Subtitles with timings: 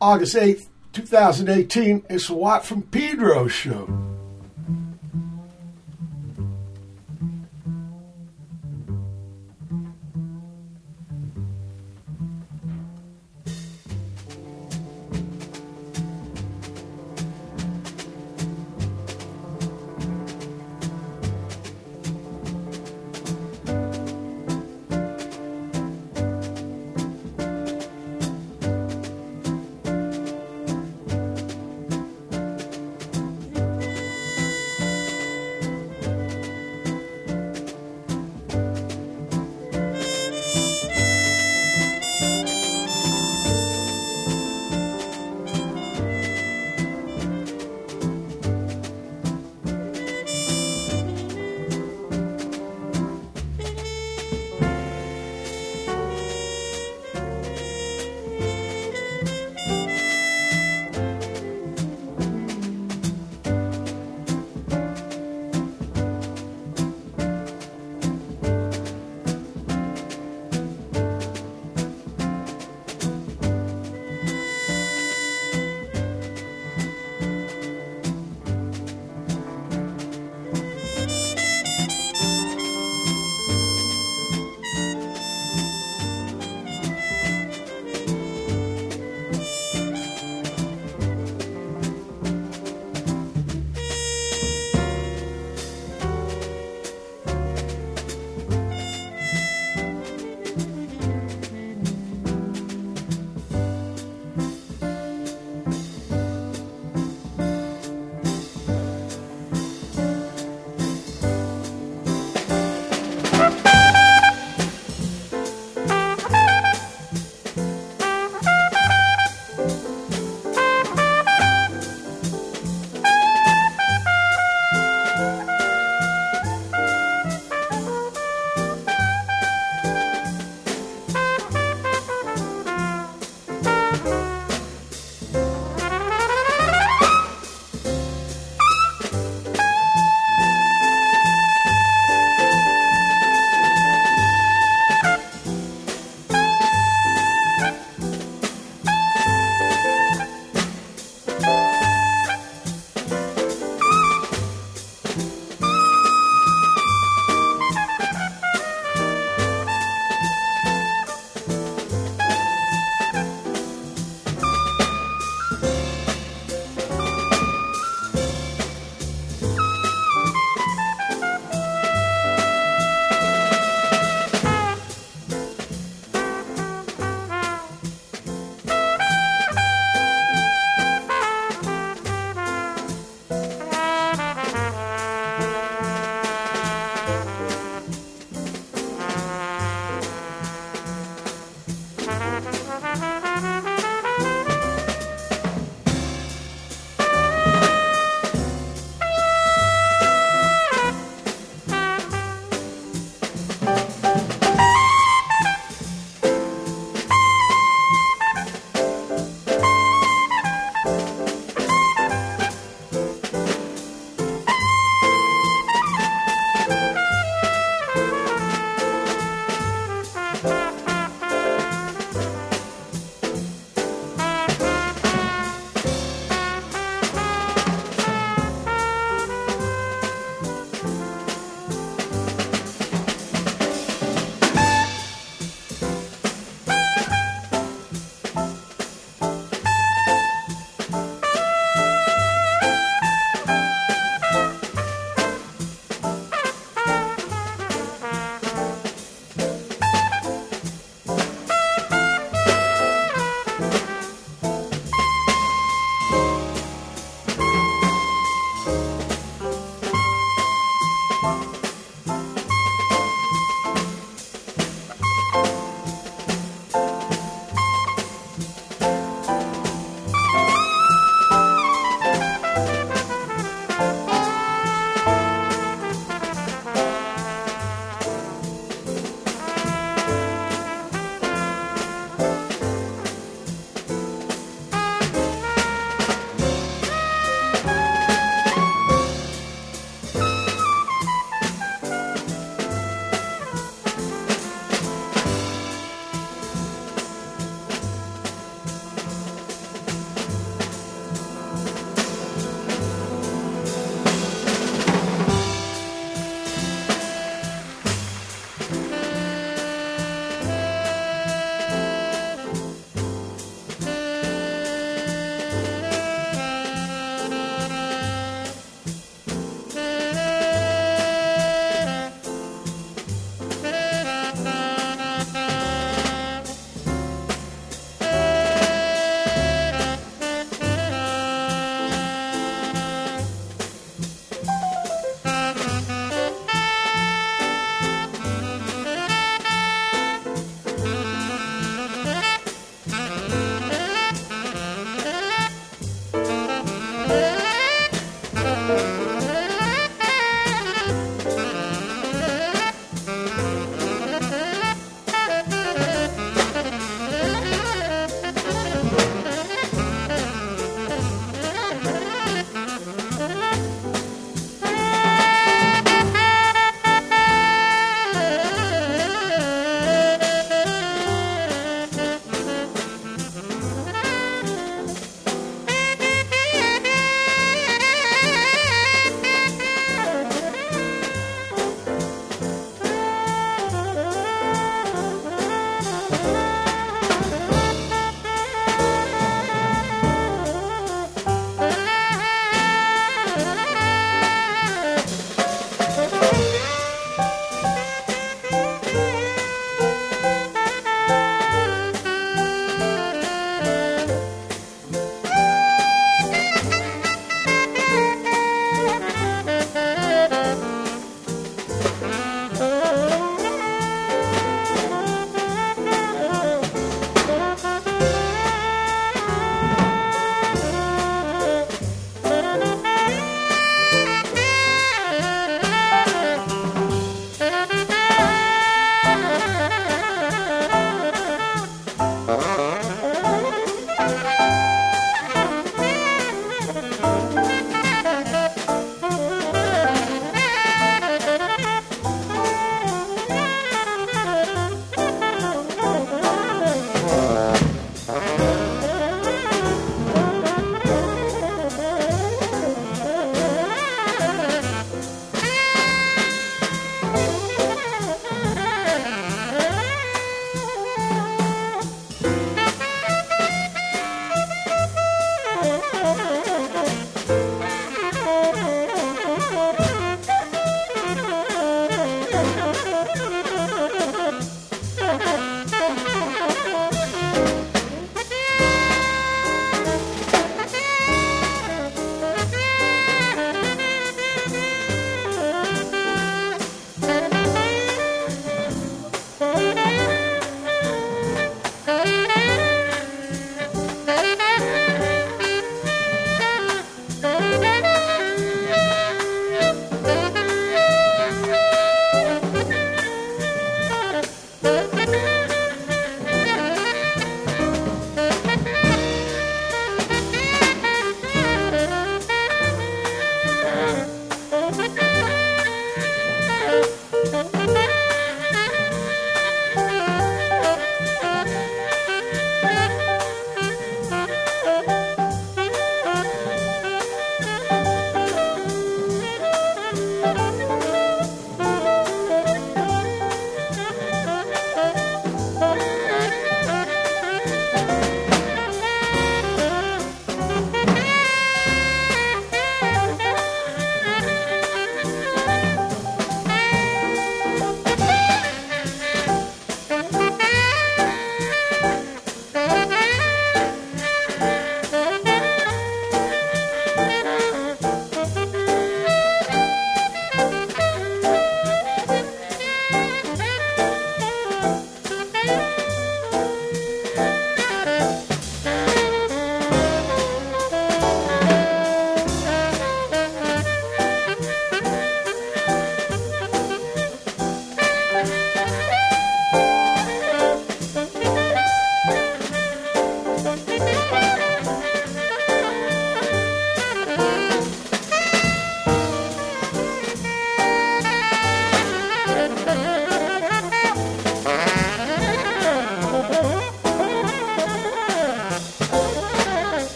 [0.00, 2.04] August 8th, 2018.
[2.08, 4.17] It's a Watt from Pedro show.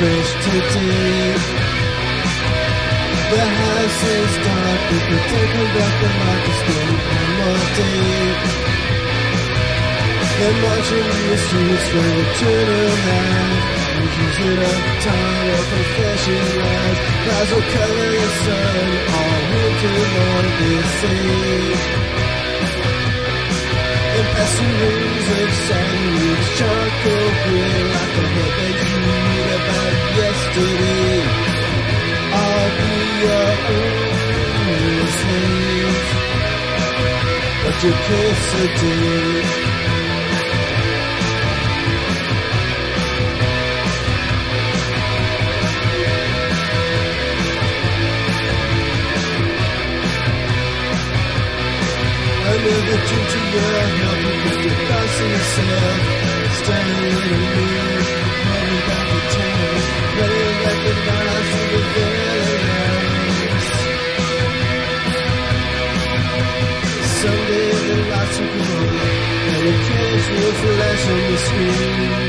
[0.00, 1.34] Look fresh today.
[3.30, 8.28] The house is dark, we could take a back the microscope one more day.
[10.38, 13.58] They're marching in the streets where we turn around.
[13.98, 16.98] Visions in a time of profession lies.
[17.24, 18.86] Clouds will color the sun
[19.18, 22.27] all winter long, they say.
[24.18, 31.22] Rings of sandwich charcoal grill like a head that you read about yesterday.
[32.42, 35.98] I'll be your only slave.
[37.62, 39.97] But you kiss a day.
[52.68, 54.34] Never dream to your help You.
[54.44, 55.98] put your thoughts in yourself
[56.58, 58.00] Standing in a mirror
[58.48, 59.72] Running back the town
[60.18, 63.66] Running like the miles of the villains
[67.18, 68.76] Someday the lights will go
[69.48, 72.28] And the cash will flash on the screen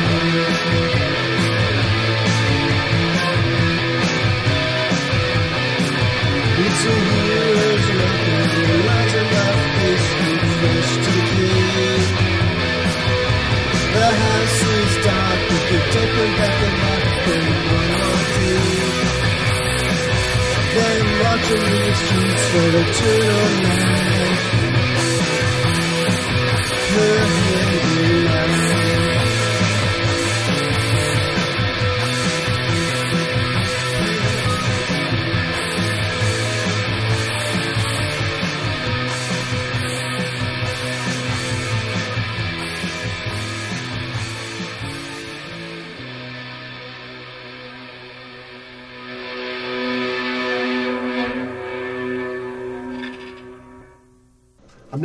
[22.51, 23.91] for the turn of night.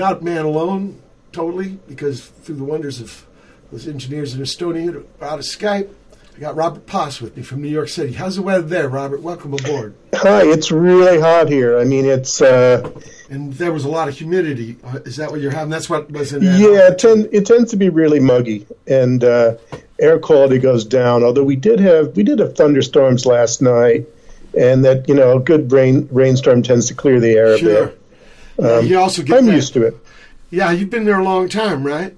[0.06, 3.26] I'm man alone, totally, because through the wonders of
[3.72, 5.90] those engineers in Estonia out of Skype,
[6.36, 8.12] I got Robert Poss with me from New York City.
[8.12, 9.20] How's the weather there, Robert?
[9.20, 9.96] Welcome aboard.
[10.14, 11.76] Hi, it's really hot here.
[11.76, 12.40] I mean, it's.
[12.40, 12.88] Uh,
[13.30, 14.76] and there was a lot of humidity.
[15.04, 15.70] Is that what you're having?
[15.70, 16.42] That's what was in.
[16.42, 19.56] Yeah, it, tend, it tends to be really muggy, and uh,
[19.98, 21.24] air quality goes down.
[21.24, 24.06] Although we did have we did have thunderstorms last night,
[24.56, 27.82] and that you know a good rain rainstorm tends to clear the air sure.
[27.82, 28.05] a bit.
[28.58, 29.54] Um, you also get I'm that.
[29.54, 29.96] used to it.
[30.50, 32.16] Yeah, you've been there a long time, right?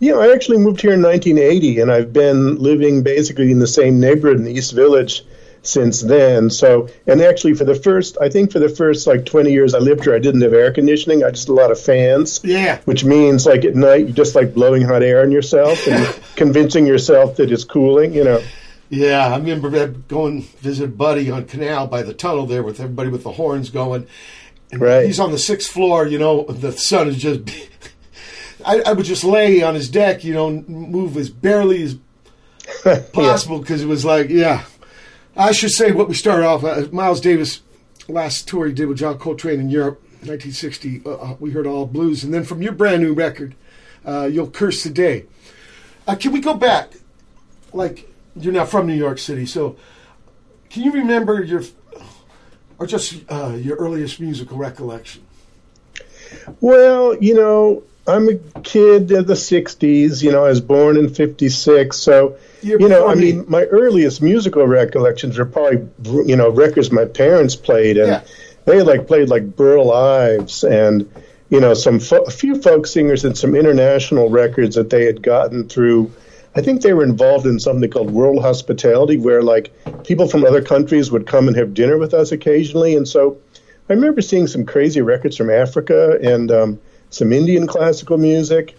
[0.00, 4.00] Yeah, I actually moved here in 1980, and I've been living basically in the same
[4.00, 5.24] neighborhood in the East Village
[5.62, 6.50] since then.
[6.50, 9.78] So, and actually, for the first, I think for the first like 20 years I
[9.78, 11.24] lived here, I didn't have air conditioning.
[11.24, 12.40] I just had a lot of fans.
[12.44, 12.78] Yeah.
[12.84, 16.86] Which means like at night, you're just like blowing hot air on yourself and convincing
[16.86, 18.40] yourself that it's cooling, you know.
[18.90, 23.22] Yeah, I remember going visit buddy on Canal by the tunnel there with everybody with
[23.22, 24.06] the horns going.
[24.70, 25.06] And right.
[25.06, 27.40] He's on the sixth floor, you know, the sun is just.
[28.64, 31.96] I, I, would just lay on his deck, you know, move as barely as
[33.12, 33.86] possible because yeah.
[33.86, 34.64] it was like, yeah.
[35.36, 36.64] I should say what we started off.
[36.64, 37.62] Uh, Miles Davis,
[38.08, 41.02] last tour he did with John Coltrane in Europe, 1960.
[41.06, 43.54] Uh, uh, we heard all blues, and then from your brand new record,
[44.04, 45.26] uh, "You'll Curse the Day."
[46.08, 46.94] Uh, can we go back?
[47.72, 49.76] Like you're not from New York City, so
[50.70, 51.62] can you remember your
[52.78, 55.22] or just uh, your earliest musical recollection?
[56.60, 60.22] Well, you know, I'm a kid of the '60s.
[60.22, 64.22] You know, I was born in '56, so You're you know, I mean, my earliest
[64.22, 65.88] musical recollections are probably
[66.26, 68.20] you know records my parents played, and Yeah.
[68.64, 71.10] they like played like Burl Ives and
[71.50, 75.22] you know some fo- a few folk singers and some international records that they had
[75.22, 76.10] gotten through.
[76.54, 79.72] I think they were involved in something called World Hospitality, where like
[80.04, 83.38] people from other countries would come and have dinner with us occasionally, and so
[83.88, 86.80] I remember seeing some crazy records from Africa and um,
[87.10, 88.76] some Indian classical music.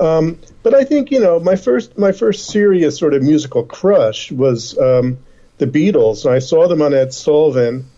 [0.00, 4.32] Um, but I think you know my first my first serious sort of musical crush
[4.32, 5.18] was um,
[5.58, 6.24] the Beatles.
[6.24, 7.88] And I saw them on Ed Sullivan,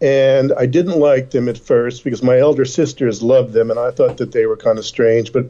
[0.00, 3.90] and I didn't like them at first because my elder sisters loved them, and I
[3.90, 5.32] thought that they were kind of strange.
[5.32, 5.46] But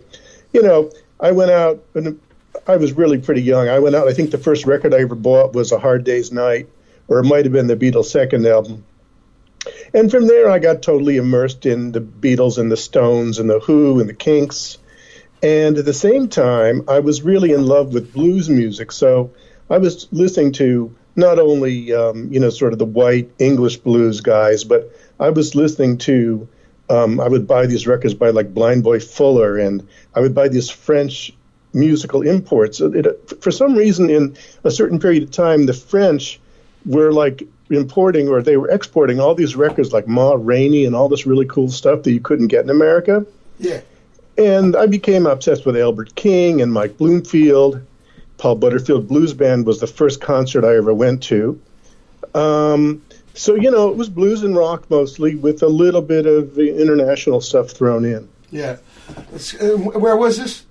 [0.53, 2.21] you know, I went out and
[2.67, 3.69] I was really pretty young.
[3.69, 4.09] I went out.
[4.09, 6.69] I think the first record I ever bought was A Hard Day's Night,
[7.09, 8.85] or it might have been the Beatles' second album.
[9.93, 13.61] And from there, I got totally immersed in the Beatles and the Stones and the
[13.61, 14.79] Who and the Kinks.
[15.43, 18.93] And at the same time, I was really in love with blues music.
[18.93, 19.33] So
[19.69, 24.21] I was listening to not only, um, you know, sort of the white English blues
[24.21, 26.49] guys, but I was listening to,
[26.89, 30.49] um, I would buy these records by like Blind Boy Fuller, and I would buy
[30.49, 31.33] these French
[31.73, 32.81] musical imports.
[32.81, 33.07] It,
[33.41, 36.41] for some reason, in a certain period of time, the French
[36.87, 41.09] were like importing or they were exporting all these records like Ma Rainey and all
[41.09, 43.25] this really cool stuff that you couldn't get in America.
[43.59, 43.81] Yeah.
[44.37, 47.81] And I became obsessed with Albert King and Mike Bloomfield.
[48.39, 51.61] Paul Butterfield Blues Band was the first concert I ever went to.
[52.35, 53.03] Um,
[53.35, 56.81] so, you know, it was blues and rock mostly with a little bit of the
[56.81, 58.29] international stuff thrown in.
[58.51, 58.79] Yeah.
[59.61, 60.65] Uh, where was this?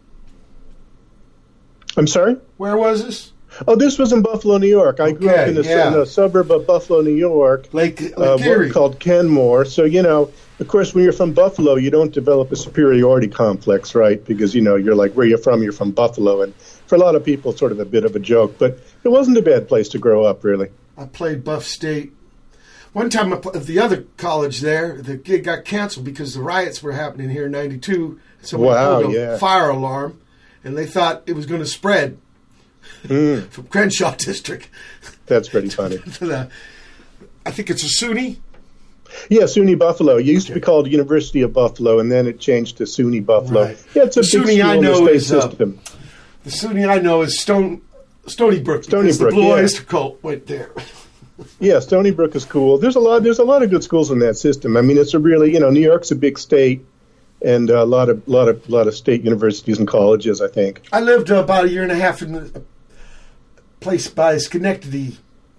[1.97, 2.37] I'm sorry?
[2.57, 3.31] Where was this?
[3.67, 4.99] Oh, this was in Buffalo, New York.
[4.99, 5.87] I grew up in a, yeah.
[5.87, 8.69] in a suburb of Buffalo, New York, Lake, Lake uh, Erie.
[8.69, 9.65] called Kenmore.
[9.65, 13.95] So, you know, of course, when you're from Buffalo, you don't develop a superiority complex,
[13.95, 14.23] right?
[14.23, 16.41] Because, you know, you're like, where you're from, you're from Buffalo.
[16.41, 18.57] And for a lot of people, it's sort of a bit of a joke.
[18.59, 20.69] But it wasn't a bad place to grow up, really.
[20.97, 22.13] I played Buff State.
[22.91, 26.81] One time, I at the other college there, the gig got canceled because the riots
[26.81, 28.19] were happening here in '92.
[28.41, 29.37] Someone Wow, yeah.
[29.37, 30.19] fire alarm,
[30.63, 32.17] and they thought it was going to spread
[33.07, 33.41] Hmm.
[33.51, 34.67] from Crenshaw District
[35.27, 35.97] That's pretty funny.
[36.19, 36.49] the.
[37.45, 38.37] I think it's a SUNY.
[39.29, 40.17] Yeah, SUNY Buffalo.
[40.17, 43.65] It used to be called University of Buffalo, and then it changed to SUNY Buffalo.
[43.65, 43.85] Right.
[43.95, 45.79] Yeah, it's a The big SUNY I school in the know is, uh, system.
[46.43, 47.81] The SUNY I know is Stone
[48.27, 48.83] Stony Brook.
[48.83, 49.53] Stony Brook, The Blue yeah.
[49.53, 50.71] Oyster Cult went there.
[51.61, 52.77] Yeah, Stony Brook is cool.
[52.79, 53.23] There's a lot.
[53.23, 54.75] There's a lot of good schools in that system.
[54.75, 56.85] I mean, it's a really you know New York's a big state,
[57.41, 60.41] and a lot of lot of lot of state universities and colleges.
[60.41, 60.81] I think.
[60.91, 62.47] I lived uh, about a year and a half in a
[63.79, 65.17] place by Schenectady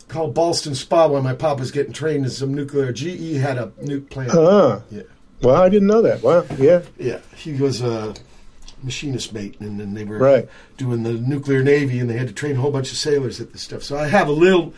[0.08, 2.92] called Ballston Spa while my pop was getting trained in some nuclear.
[2.92, 4.32] GE had a nuke plant.
[4.34, 5.02] Ah, Yeah,
[5.42, 6.22] well, I didn't know that.
[6.22, 6.44] Wow.
[6.58, 6.82] Yeah.
[6.98, 7.20] yeah.
[7.36, 8.14] He was a
[8.82, 10.48] machinist mate, and then they were Right.
[10.76, 13.52] doing the nuclear navy, and they had to train a whole bunch of sailors at
[13.52, 13.82] this stuff.
[13.82, 14.74] So I have a little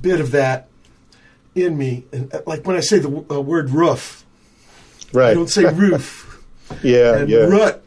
[0.00, 0.68] bit of that
[1.54, 2.06] in me.
[2.12, 4.24] And uh, like when I say the w- uh, word roof,
[5.12, 5.30] Right.
[5.30, 6.26] I don't say roof
[6.82, 7.16] yeah.
[7.18, 7.38] and yeah.
[7.40, 7.82] rut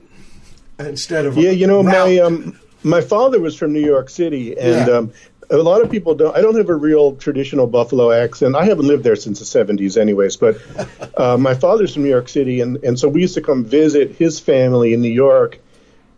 [0.79, 4.87] instead of Yeah, you know, my um, my father was from New York City, and
[4.87, 4.93] Yeah.
[4.95, 5.13] um,
[5.49, 6.35] a lot of people don't.
[6.35, 8.55] I don't have a real traditional Buffalo accent.
[8.55, 10.35] I haven't lived there since the '70s, anyways.
[10.37, 10.57] But
[11.17, 14.11] uh, my father's from New York City, and and so we used to come visit
[14.11, 15.59] his family in New York.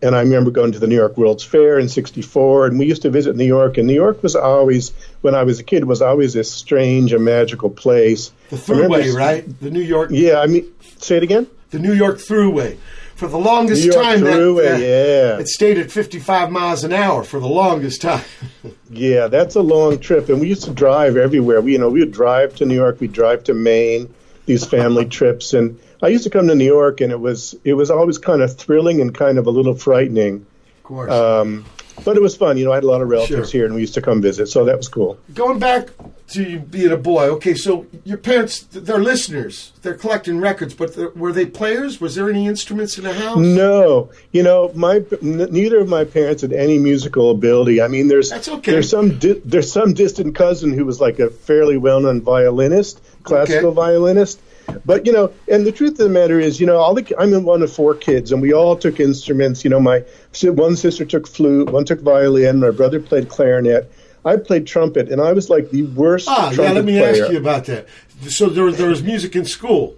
[0.02, 3.02] And I remember going to the New York World's Fair in '64, and we used
[3.04, 3.78] to visit New York.
[3.78, 7.24] And New York was always, when I was a kid, was always this strange and
[7.26, 8.32] magical place.
[8.50, 9.46] the remember- right?
[9.62, 10.66] The New York, Yeah, I mean,
[11.00, 11.48] say it again.
[11.72, 12.78] the New York Thruway.
[13.16, 15.40] For the longest New York time, that- that- yeah.
[15.40, 18.22] it stayed at 55 miles an hour for the longest time.
[18.92, 21.60] Yeah, that's a long trip, and we used to drive everywhere.
[21.60, 24.14] We, you know, we would drive to New York, we'd drive to Maine,
[24.46, 27.74] these family trips, and I used to come to New York, and it was it
[27.74, 30.46] was always kind of thrilling and kind of a little frightening,
[30.78, 31.12] Of course.
[31.12, 31.66] um,
[32.04, 32.58] but it was fun.
[32.58, 33.60] You know, I had a lot of relatives Sure.
[33.60, 35.18] here, and we used to come visit, so that was cool.
[35.34, 35.90] Going back
[36.34, 39.72] to you being a boy, okay, so your parents, they're listeners.
[39.82, 42.00] They're collecting records, but were they players?
[42.02, 43.38] Was there any instruments in the house?
[43.38, 47.82] No, you know, my n- neither of my parents had any musical ability.
[47.82, 48.72] I mean, there's That's okay.
[48.74, 53.70] there's some di- there's some distant cousin who was like a fairly well-known violinist, classical
[53.70, 53.76] Okay.
[53.76, 54.40] violinist.
[54.86, 57.34] But you know, and the truth of the matter is, you know, all the I'm
[57.34, 59.64] in one of four kids, and we all took instruments.
[59.64, 60.04] You know, my
[60.44, 63.92] one sister took flute, one took violin, my brother played clarinet.
[64.26, 67.24] I played trumpet, and I was like the worst Ah, trumpet yeah, let me player.
[67.26, 67.86] ask you about that.
[68.28, 69.96] So there, there was music in school.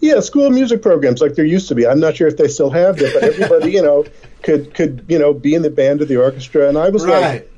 [0.00, 1.86] Yeah, school music programs like there used to be.
[1.86, 4.04] I'm not sure if they still have them, but everybody, you know,
[4.42, 7.20] could could you know be in the band or the orchestra, and I was Right.
[7.20, 7.52] like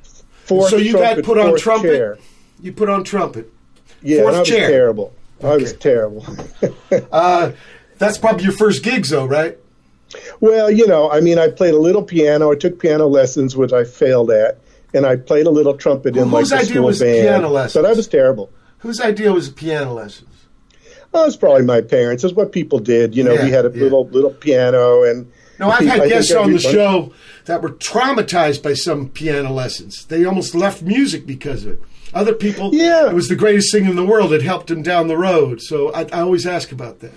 [0.45, 1.89] fourth so you trumpet, got put on trumpet?
[1.89, 2.19] chair.
[2.63, 3.53] You put on trumpet.
[4.03, 4.69] Yeah, fourth I was chair.
[4.69, 5.13] terrible.
[5.43, 6.25] I was terrible.
[7.13, 7.53] Uh,
[7.99, 9.57] that's probably your first gigs, though, right?
[10.41, 12.51] well, you know, I mean, I played a little piano.
[12.51, 14.59] I took piano lessons, which I failed at,
[14.93, 17.23] and I played a little trumpet in Whose like the school was band.
[17.27, 17.83] piano lessons?
[17.83, 18.51] But I was terrible.
[18.79, 20.29] Whose idea was piano lessons?
[21.15, 22.25] Oh, it was probably my parents.
[22.25, 23.15] It's what people did.
[23.15, 23.83] You know, Yeah, we had a yeah.
[23.85, 27.13] little little piano, and No, I've had think guests on the show
[27.45, 30.07] that were traumatized by some piano lessons.
[30.07, 31.83] They almost left music because of it.
[32.13, 33.09] Other people, Yeah.
[33.09, 34.33] it was the greatest thing in the world.
[34.33, 35.61] It helped him down the road.
[35.63, 37.13] So I, I always ask about that.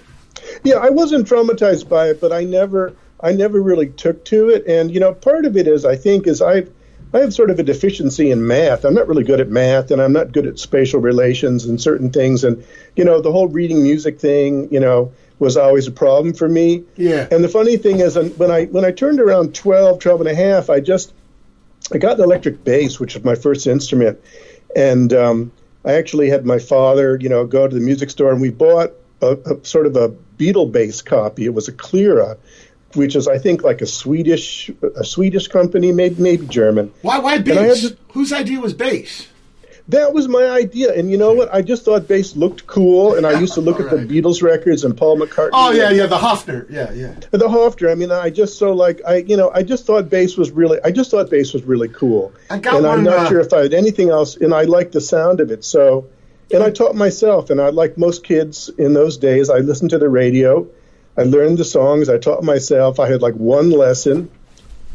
[0.64, 2.94] Yeah, I wasn't traumatized by it, but I never.
[3.20, 4.68] I never really took to it.
[4.68, 6.70] And you know, part of it is I think is I've
[7.14, 8.84] I have sort of a deficiency in math.
[8.84, 12.10] I'm not really good at math, and I'm not good at spatial relations and certain
[12.12, 12.44] things.
[12.44, 12.66] And
[12.98, 16.84] you know, the whole reading music thing, you know, was always a problem for me.
[16.98, 17.28] Yeah.
[17.32, 20.36] And the funny thing is, when I when I turned around 12, 12 and a
[20.36, 21.14] half, I just
[21.94, 24.20] I got an electric bass, which was my first instrument,
[24.76, 25.52] and um,
[25.86, 28.94] I actually had my father, you know, go to the music store, and we bought
[29.22, 31.46] a, a sort of a Beatle bass copy.
[31.46, 32.38] It was a Klira,
[32.96, 36.94] which is I think like a Swedish a Swedish company, maybe maybe German.
[37.02, 37.20] Why?
[37.20, 37.94] Why bass?
[38.10, 39.28] Whose idea was bass?
[39.90, 41.54] That was my idea, and you know what?
[41.54, 44.86] I just thought bass looked cool, and I used to look at the Beatles records
[44.86, 45.50] and Paul McCartney.
[45.52, 46.70] Oh yeah, yeah, the Hofner.
[46.70, 47.16] Yeah, yeah.
[47.32, 47.92] the Hofner.
[47.92, 50.80] I mean, I just so like I, you know, I just thought bass was really,
[50.86, 53.40] I just thought bass was really cool, I got and one, I'm not uh, sure
[53.42, 55.66] if I had anything else, and I liked the sound of it.
[55.66, 56.08] So,
[56.50, 59.98] and I taught myself, and I like most kids in those days, I listened to
[59.98, 60.66] the radio,
[61.18, 63.00] I learned the songs, I taught myself.
[63.00, 64.32] I had like one lesson,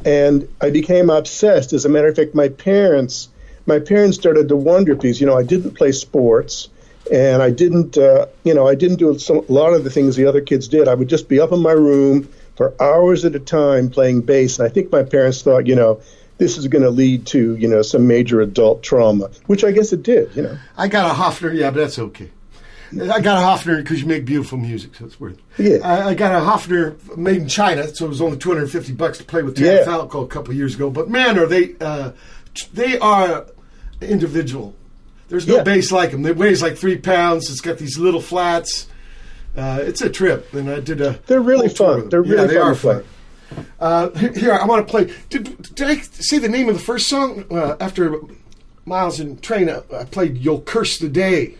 [0.05, 1.72] and I became obsessed.
[1.72, 3.29] As a matter of fact, my parents,
[3.68, 6.68] my parents started to wonder because you know I didn't play sports,
[7.12, 10.16] and I didn't, uh, you know, I didn't do some, a lot of the things
[10.16, 10.88] the other kids did.
[10.88, 14.59] I would just be up in my room for hours at a time playing bass,
[14.59, 16.00] and I think my parents thought, you know.
[16.38, 19.92] This is going to lead to, you know, some major adult trauma, which I guess
[19.92, 20.57] it did, you know.
[20.76, 21.52] I got a Hofner.
[21.52, 22.31] Yeah, but that's okay.
[22.92, 25.37] I got a Hofner because you make beautiful music, so it's worth.
[25.59, 25.81] it.
[25.83, 25.88] Yeah.
[25.88, 28.70] I, I got a Hofner made in China, so it was only two hundred and
[28.70, 29.85] fifty bucks to play with Tav Yeah.
[29.85, 30.90] Falco a couple years ago.
[30.90, 31.74] But man, are they?
[31.81, 32.12] Uh,
[32.72, 33.46] they are
[34.00, 34.74] individual.
[35.28, 35.62] There's no Yeah.
[35.62, 36.24] bass like them.
[36.26, 37.50] It weighs like three pounds.
[37.50, 38.87] It's got these little flats.
[39.56, 41.18] Uh, it's a trip, and I did a.
[41.26, 42.08] They're really fun.
[42.08, 43.04] They're really yeah, they fun are fun.
[43.80, 45.12] Uh, here, I want to play.
[45.30, 47.44] Did, did I say the name of the first song?
[47.50, 48.20] Uh, after
[48.84, 51.54] Miles and Train, I, I played You'll Curse the Day.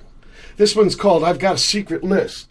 [0.59, 2.49] This one's called I've Got a Secret List.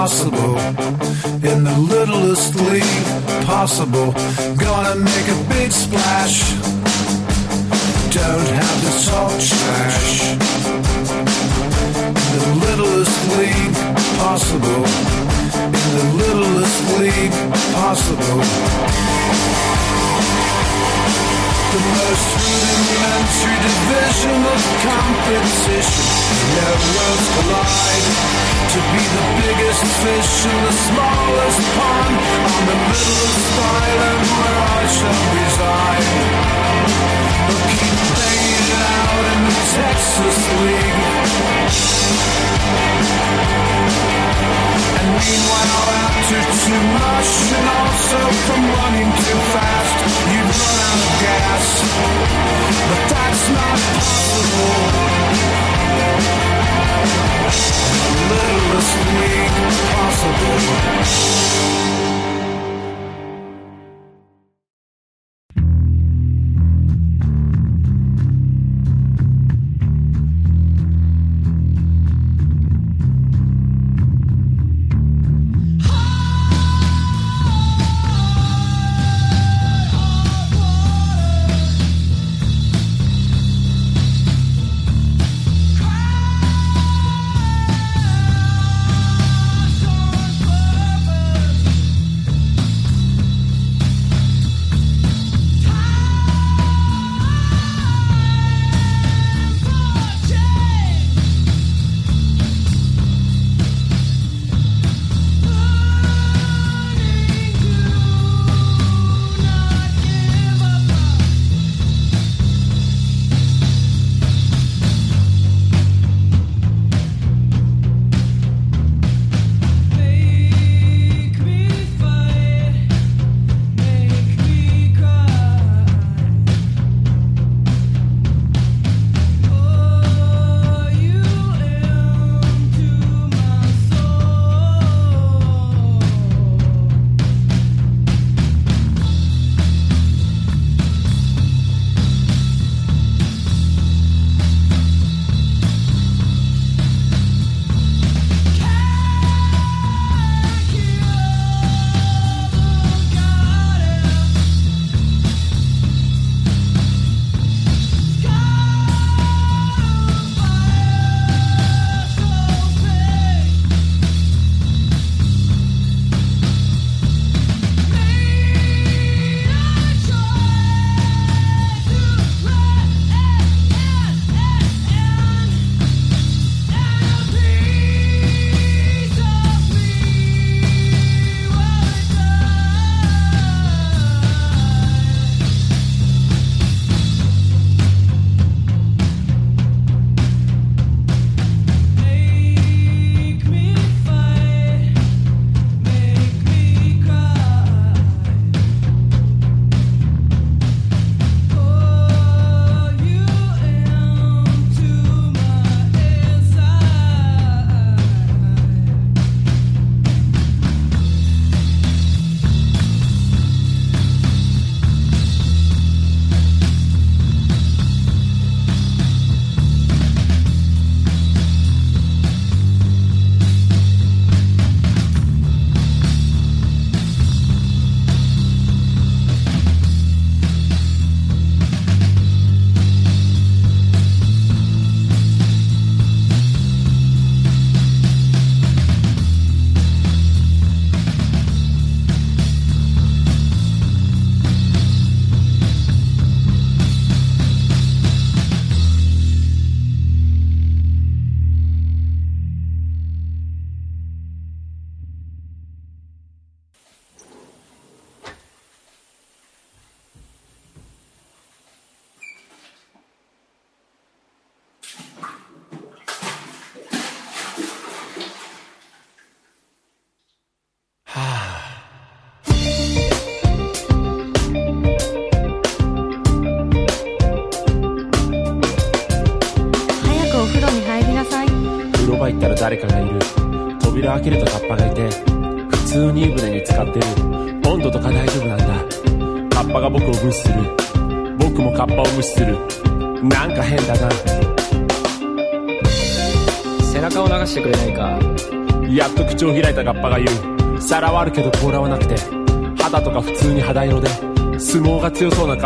[0.00, 0.56] Possible.
[1.50, 4.14] In the littlest league possible.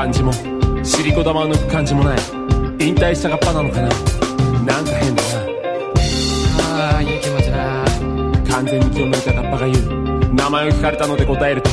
[0.04, 0.32] 感じも。
[0.84, 2.18] 尻子玉を抜く感じもない。
[2.78, 3.88] 引退したカッパなのかな。
[4.62, 5.28] なんか変だな。
[6.60, 7.84] ああいい気持ちだ。
[8.52, 10.34] 完全に気を抜いたカッパが言う。
[10.34, 11.70] 名前を聞かれたので答えると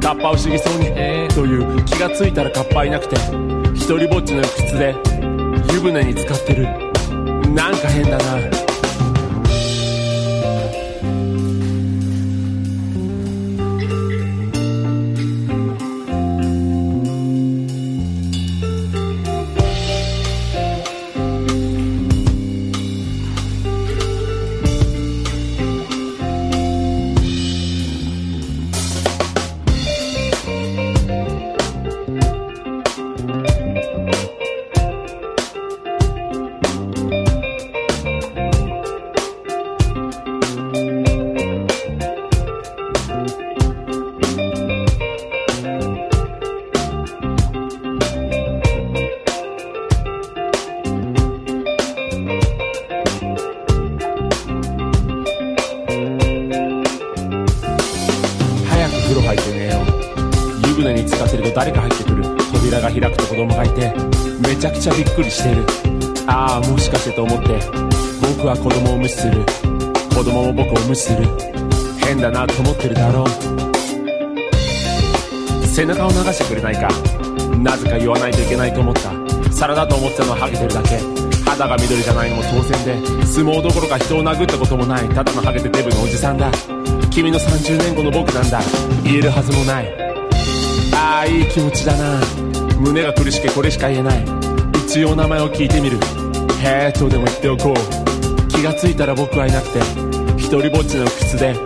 [0.00, 1.34] カッパを不思議そうにえー。
[1.34, 3.16] という気がついたらカッパいなくて
[3.74, 4.94] 一人ぼっちの浴室で
[5.74, 6.62] 湯船に浸かってる。
[7.52, 8.55] なんか変だな
[79.56, 81.00] 皿だと思ってたのはハゲてるだけ。
[81.42, 86.50] 肌が緑じゃないのも当然で相撲どころか人を殴ったこともないただのハゲてデブのおじさんだ。
[87.10, 88.60] 君の30年後の僕なんだ。
[89.02, 89.88] 言えるはずもない。
[90.94, 92.20] ああいい気持ちだな。
[92.78, 94.24] 胸が苦しくこれしか言えない。
[94.84, 95.96] 一応名前を聞いてみる。
[96.62, 98.48] へえとでも言っておこう。
[98.48, 99.78] 気がついたら僕はいなくて
[100.36, 101.56] 一人ぼっちの浴室で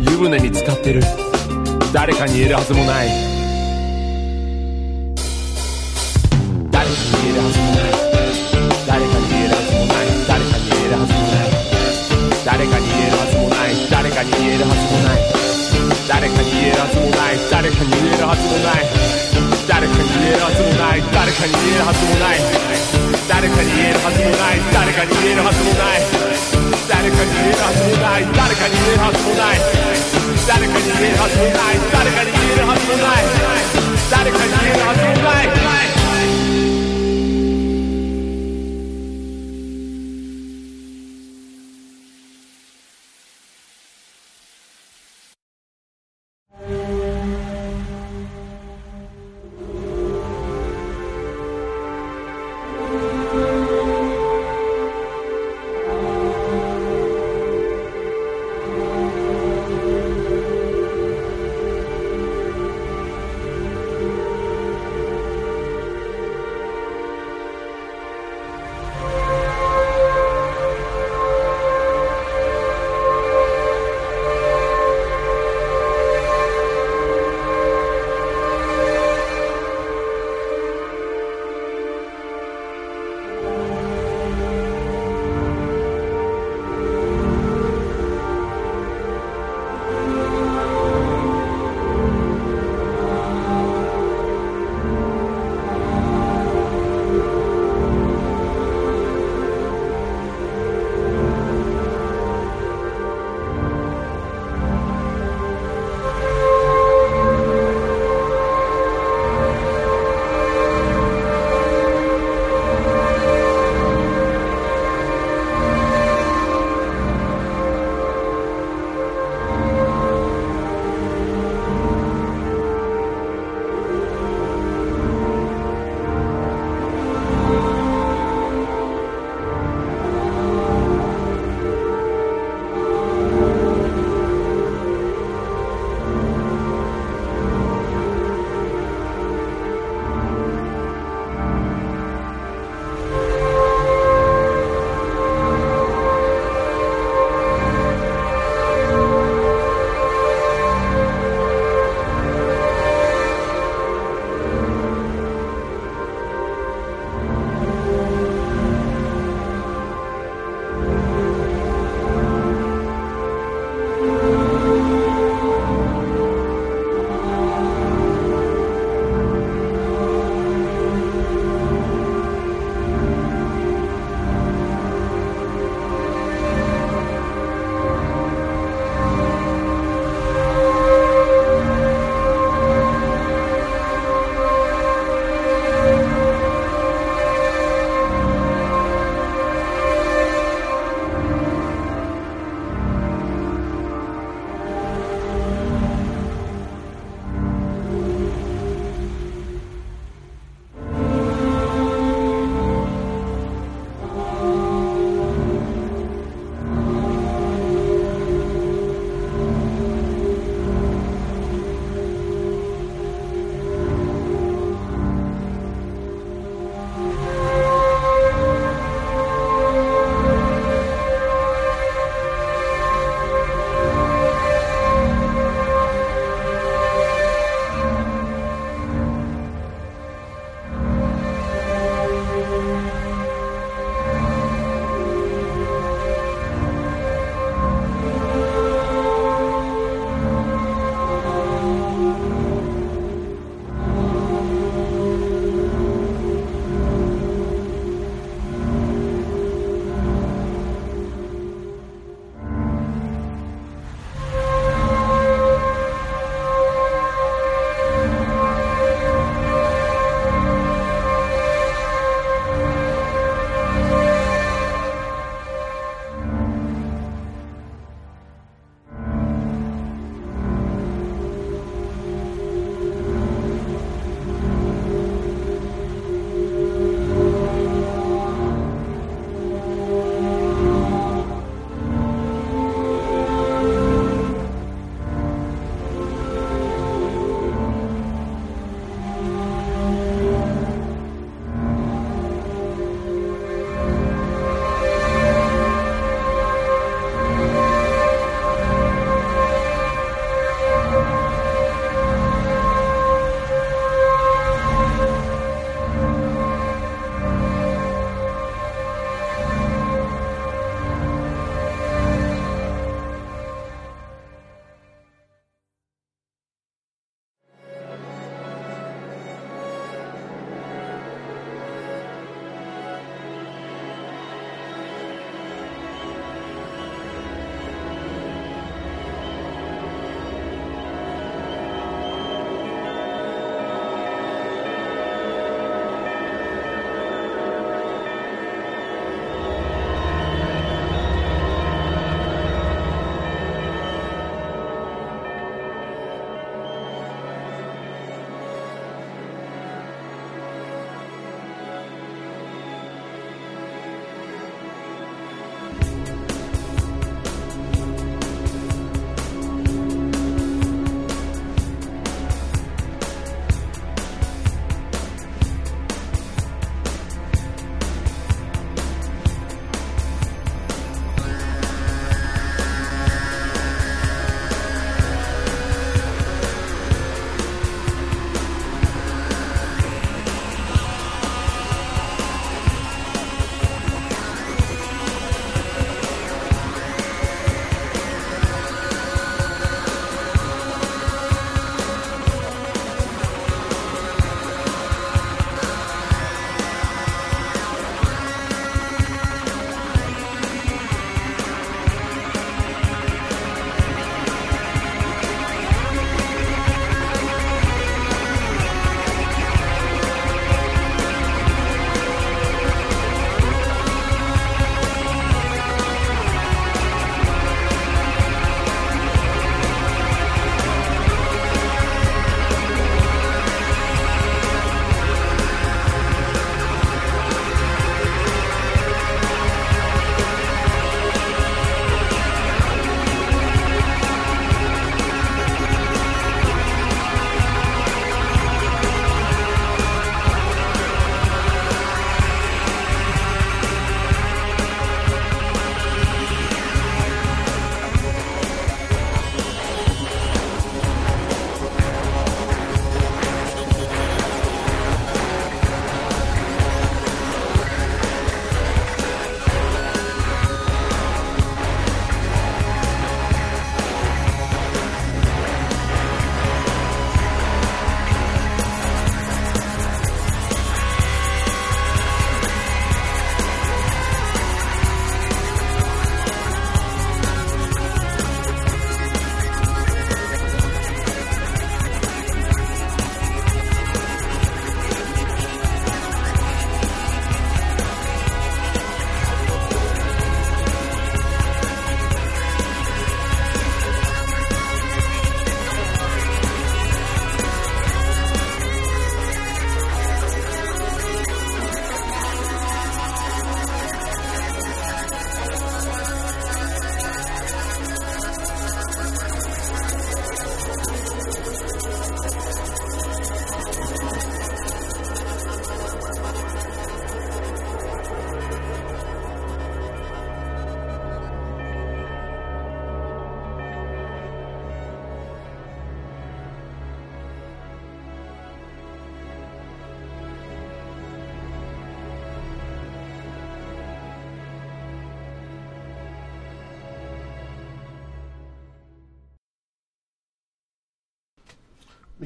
[0.00, 1.02] 湯船に浸かってる。
[1.92, 3.29] 誰かに言えるはずもない。
[7.18, 7.94] 言えるはずもない
[8.86, 11.50] 誰かに言えるはずもない誰かに言えるはずもない
[12.44, 15.40] 誰かに言えるはずもない誰かに言えるはずもない
[16.10, 17.30] 誰かに言えるはずもない。
[17.50, 18.68] 誰かに言えるはずもない。
[19.68, 21.02] 誰かに言えるはずもない。
[21.10, 22.40] 誰かに言えるはずもない。
[23.28, 24.60] 誰かに言えるはずもない。
[24.70, 26.10] 誰かに言えるはずもない。
[26.10, 28.28] 誰かに言えるはずもない。
[28.34, 29.68] 誰かに言えるはずもない。
[30.46, 31.78] 誰かに言えるはずもない。
[31.90, 33.28] 誰かに言えるはずもない。
[34.10, 35.99] 誰かに言えるはずもない。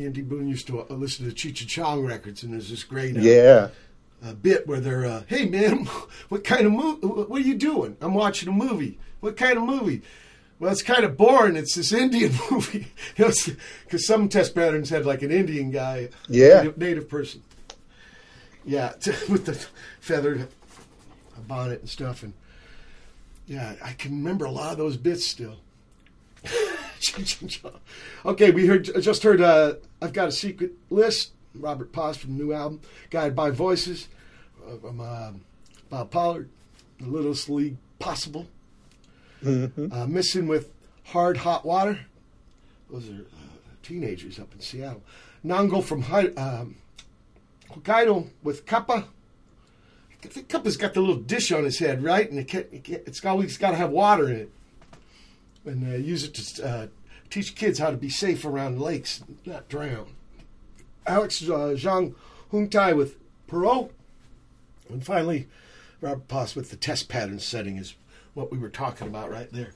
[0.04, 2.68] Me and D Boon used to uh, listen to Cheech and Chong records, and there's
[2.68, 3.68] this great uh, Yeah.
[4.22, 5.86] uh, bit where they're, uh, "Hey man,
[6.28, 7.06] what kind of movie?
[7.06, 7.96] What are you doing?
[8.02, 8.98] I'm watching a movie.
[9.20, 10.02] What kind of movie?"
[10.60, 11.56] Well, it's kind of boring.
[11.56, 16.58] It's this Indian movie, because some test patterns had like an Indian guy, Yeah.
[16.58, 17.42] native, native person,
[18.66, 18.92] yeah,
[19.30, 19.54] with the
[20.00, 20.48] feathered
[21.48, 22.34] bonnet and stuff, and
[23.46, 25.56] yeah, I can remember a lot of those bits still.
[28.26, 29.40] okay, we heard just heard.
[29.40, 31.32] Uh, I've got a secret list.
[31.54, 32.80] Robert Poss from the new album,
[33.10, 34.08] guided by voices
[34.66, 35.32] uh, from uh,
[35.88, 36.48] Bob Pollard,
[36.98, 38.46] The Littlest League Possible.
[39.92, 40.72] Uh, missing with
[41.04, 42.00] Hard Hot Water.
[42.90, 45.02] Those are uh, teenagers up in Seattle.
[45.44, 46.02] Nango from
[46.36, 46.76] um,
[47.70, 49.06] Hokkaido with Kappa.
[50.22, 52.28] I think Kappa's got the little dish on his head, right?
[52.28, 54.50] And it can't, it can't, it's always got to have water in it.
[55.66, 56.86] And uh, use it to uh,
[57.30, 60.06] teach kids how to be safe around lakes, not drown.
[61.06, 62.14] Alex uh, Zhang
[62.52, 63.16] Hungtai with
[63.48, 63.90] Pierrot.
[64.90, 65.48] And finally,
[66.00, 67.94] Robert Poss with the test pattern setting is
[68.34, 69.72] what we were talking about right there.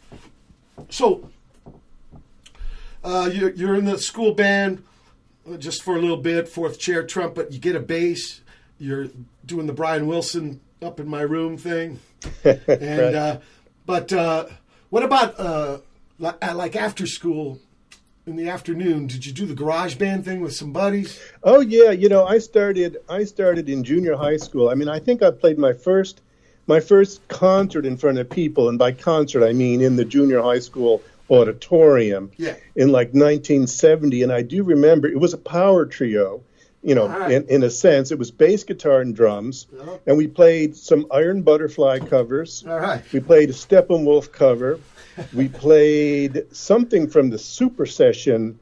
[0.90, 1.30] So,
[3.02, 4.82] uh, you're, you're in the school band
[5.50, 7.52] uh, just for a little bit, fourth chair trumpet.
[7.52, 8.40] You get a bass.
[8.78, 9.08] You're
[9.46, 12.00] doing the Brian Wilson up in my room thing.
[12.44, 13.14] and Right.
[13.14, 13.38] uh,
[13.86, 14.46] but uh,
[14.90, 15.78] what about uh,
[16.18, 17.60] like after school
[18.26, 19.06] in the afternoon?
[19.06, 21.20] Did you do the garage band thing with some buddies?
[21.42, 24.68] Oh yeah, you know, I started I started in junior high school.
[24.68, 26.20] I mean, I think I played my first
[26.66, 30.42] my first concert in front of people, and by concert I mean in the junior
[30.42, 32.56] high school auditorium Yeah.
[32.74, 34.22] in like 1970.
[34.22, 36.42] And I do remember it was a power trio,
[36.88, 37.32] you know, right.
[37.32, 38.10] in, in a sense.
[38.12, 39.96] It was bass guitar and drums, Yeah.
[40.06, 42.64] and we played some Iron Butterfly covers.
[42.66, 43.02] All right.
[43.12, 44.80] We played a Steppenwolf cover.
[45.34, 48.58] we played something from the Super Session,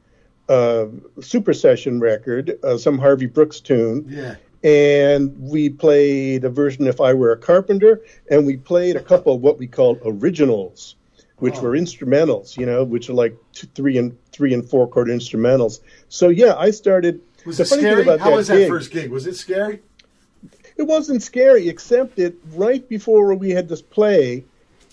[0.49, 0.87] uh,
[1.21, 4.35] Super Session record, uh, some Harvey Brooks tune, Yeah.
[4.63, 9.33] and we played a version "If I Were a Carpenter," and we played a couple
[9.35, 10.95] of what we called originals,
[11.37, 11.61] which Oh.
[11.61, 15.79] were instrumentals, you know, which are like two, three and three and four chord instrumentals.
[16.09, 17.21] So yeah, I started.
[17.47, 19.09] Was the it funny thing about How was that gig- first gig?
[19.09, 19.81] Was it scary?
[20.75, 24.43] it wasn't scary, except that right before we had this play,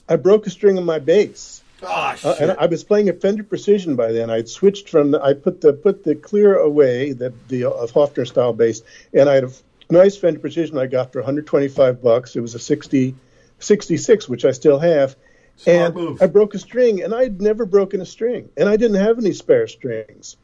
[0.08, 1.62] I broke a string on my bass.
[1.82, 4.30] Oh, Uh, and I was playing a Fender Precision by then.
[4.30, 8.26] I'd switched from the, I put the put the clear away, the the uh, Hofner
[8.26, 8.80] style bass,
[9.12, 12.36] and I had a f- nice Fender Precision I got for 125 bucks.
[12.36, 13.14] It was a 60
[13.58, 15.16] 66, which I still have.
[15.56, 16.22] Smart and move.
[16.22, 19.32] I broke a string, and I'd never broken a string, and I didn't have any
[19.32, 20.36] spare strings.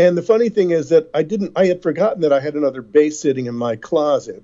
[0.00, 1.52] And the funny thing is that I didn't.
[1.56, 4.42] I had forgotten that I had another bass sitting in my closet,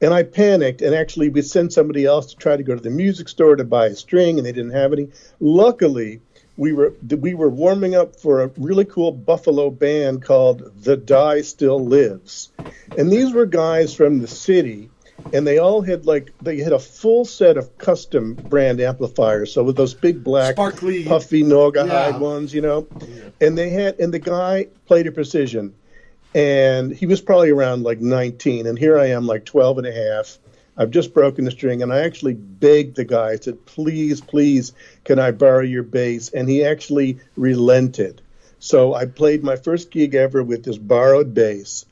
[0.00, 0.82] and I panicked.
[0.82, 3.62] And actually, we sent somebody else to try to go to the music store to
[3.62, 5.06] buy a string, and they didn't have any.
[5.38, 6.22] Luckily,
[6.56, 11.40] we were we were warming up for a really cool Buffalo band called The Die
[11.42, 12.50] Still Lives,
[12.98, 14.90] and these were guys from the city.
[15.32, 19.52] And they all had like they had a full set of Kustom brand amplifiers.
[19.52, 22.18] So with those big black Sparkly- puffy Naugahyde Yeah.
[22.18, 22.86] ones, you know.
[23.40, 25.74] And they had and the guy played a precision
[26.34, 29.92] and he was probably around like 19 and here I am like 12 and a
[29.92, 30.38] half.
[30.76, 33.30] I've just broken the string and I actually begged the guy.
[33.30, 38.20] I said, "Please, please, can I borrow your bass?" And he actually relented.
[38.58, 41.86] So I played my first gig ever with this borrowed bass.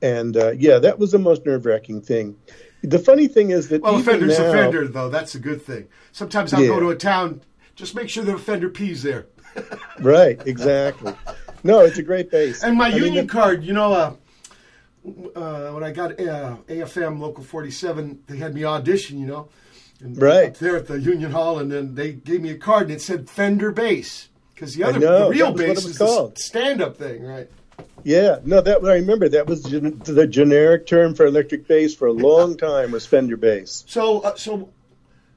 [0.00, 2.36] And uh, yeah, that was the most nerve-wracking thing.
[2.82, 5.08] The funny thing is that Well, offender's now, offender, though.
[5.08, 5.88] That's a good thing.
[6.12, 6.68] Sometimes I'll Yeah.
[6.68, 7.40] go to a town,
[7.74, 9.26] just make sure the offender pees there.
[10.00, 11.12] Right, exactly.
[11.64, 12.62] No, it's a great base.
[12.62, 14.12] And my I union the- card, you know, uh,
[15.34, 19.48] uh, when I got uh, AFM Local 47, they had me audition, you know,
[20.00, 20.48] and Right.
[20.50, 23.00] up there at the Union Hall, and then they gave me a card and it
[23.00, 24.28] said Fender bass.
[24.54, 26.96] Because the other, know, the real that was what it bass is the stand up
[26.96, 27.48] thing, right?
[28.04, 29.28] Yeah, no, that I remember.
[29.28, 33.36] That was gen- the generic term for electric bass for a long time was Fender
[33.36, 33.84] bass.
[33.86, 34.70] So, uh, so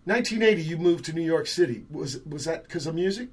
[0.05, 1.85] 1980, you moved to New York City.
[1.91, 3.29] Was was that because of music?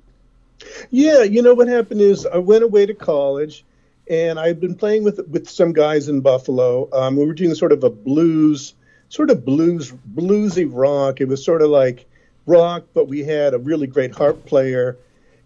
[0.90, 3.64] Yeah, you know what happened is I went away to college,
[4.10, 6.88] and I'd been playing with with some guys in Buffalo.
[6.92, 8.74] Um, we were doing sort of a blues,
[9.08, 11.20] sort of blues bluesy rock.
[11.20, 12.06] It was sort of like
[12.46, 14.96] rock, but we had a really great harp player.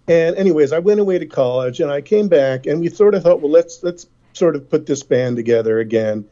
[0.08, 3.22] And anyways, I went away to college, and I came back, and we sort of
[3.22, 6.24] thought, well, let's let's sort of put this band together again.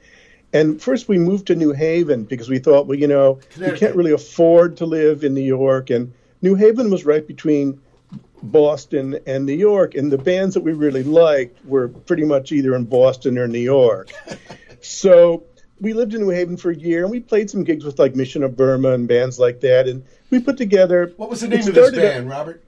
[0.52, 3.80] And first, we moved to New Haven because we thought, well, you know, we Connecticut.
[3.80, 6.12] can't really afford to live in New York, and
[6.42, 7.80] New Haven was right between
[8.42, 12.74] Boston and New York, and the bands that we really liked were pretty much either
[12.74, 14.10] in Boston or New York.
[14.80, 15.44] so
[15.80, 18.16] we lived in New Haven for a year, and we played some gigs with like
[18.16, 21.12] Mission of Burma and bands like that, and we put together.
[21.16, 22.64] What was the name of this started out- band, Robert?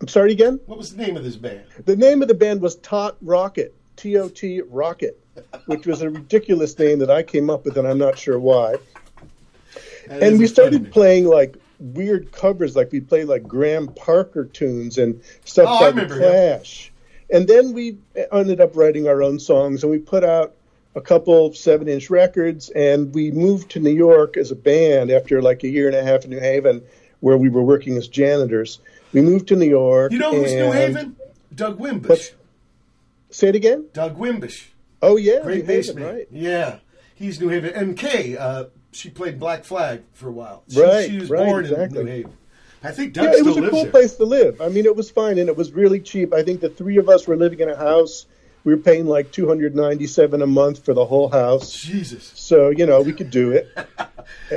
[0.00, 0.60] I'm sorry again.
[0.66, 1.64] What was the name of this band?
[1.84, 3.74] The name of the band was Tot Rocket.
[3.96, 5.20] TOT Rocket,
[5.66, 8.76] which was a ridiculous name that I came up with, and I'm not sure why.
[10.06, 14.98] That and we started playing like weird covers, like we played like Graham Parker tunes
[14.98, 16.20] and stuff Oh, the remember him.
[16.20, 16.92] Clash.
[17.30, 17.98] And then we
[18.32, 20.54] ended up writing our own songs, and we put out
[20.94, 25.64] a couple seven-inch records, and we moved to New York as a band after like
[25.64, 26.82] a year and a half in New Haven,
[27.20, 28.78] where we were working as janitors.
[29.12, 30.12] We moved to New York.
[30.12, 31.16] You know who's New Haven?
[31.54, 32.08] Doug Wimbish.
[32.08, 32.32] What's-
[33.30, 33.86] Say it again.
[33.92, 34.66] Doug Wimbish.
[35.02, 36.26] Oh yeah, Great New Haven, right?
[36.30, 36.78] Yeah.
[37.14, 37.74] He's New Haven.
[37.74, 40.62] And Kay, uh, she played Black Flag for a while.
[40.68, 42.00] She, Right, She was right, born exactly.
[42.00, 42.32] in New Haven.
[42.82, 43.90] I think Doug Yeah, it was a cool there.
[43.90, 44.60] place to live.
[44.60, 46.32] I mean, it was fine and it was really cheap.
[46.32, 48.26] I think the three of us were living in a house.
[48.64, 51.72] We were paying like two hundred ninety-seven a month for the whole house.
[51.72, 52.32] Jesus.
[52.34, 53.68] So you know we could do it.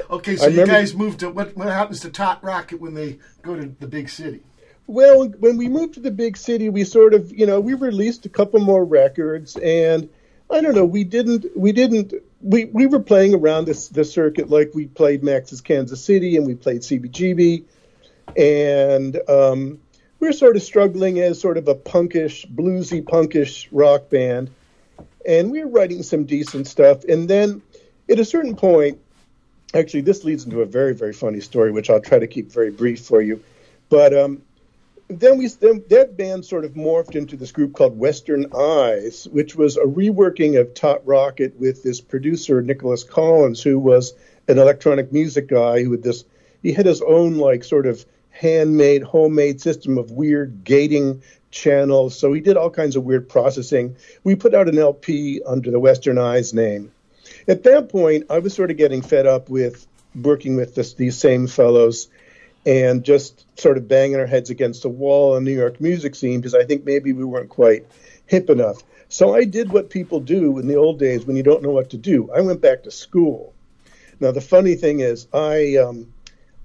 [0.10, 1.56] Okay, so I you remember- guys moved to what?
[1.56, 4.42] What happens to Tot Rocket when they go to the big city?
[4.86, 8.26] Well, when we moved to the big city, we sort of, you know, we released
[8.26, 10.10] a couple more records, and
[10.50, 14.50] I don't know, we didn't, we didn't, we, we were playing around this the circuit
[14.50, 17.64] like we played Max's Kansas City and we played CBGB,
[18.36, 19.80] and um,
[20.28, 24.50] were sort of struggling as sort of a punkish, bluesy, punkish rock band,
[25.26, 27.62] and we were writing some decent stuff, and then
[28.10, 29.00] at a certain point,
[29.74, 32.72] actually, this leads into a very, very funny story, which I'll try to keep very
[32.72, 33.44] brief for you,
[33.90, 34.42] but um,
[35.20, 39.56] then we then that band sort of morphed into this group called Western Eyes, which
[39.56, 44.14] was a reworking of Tot Rocket with this producer Nicolas Collins, who was
[44.48, 46.24] an electronic music guy who had this
[46.64, 51.22] he had his own like sort of handmade homemade system of weird gating
[51.52, 52.18] channels.
[52.18, 53.96] So he did all kinds of weird processing.
[54.24, 56.92] We put out an LP under the Western Eyes name.
[57.48, 61.18] At that point, I was sort of getting fed up with working with this, these
[61.18, 62.10] same fellows
[62.66, 66.16] and just sort of banging our heads against the wall in the New York music
[66.16, 67.86] scene because I think maybe we weren't quite
[68.28, 68.84] hip enough.
[69.10, 71.90] So I did what people do in the old days when you don't know what
[71.90, 72.30] to do.
[72.32, 73.54] I went back to school.
[74.20, 76.14] Now the funny thing is, I um,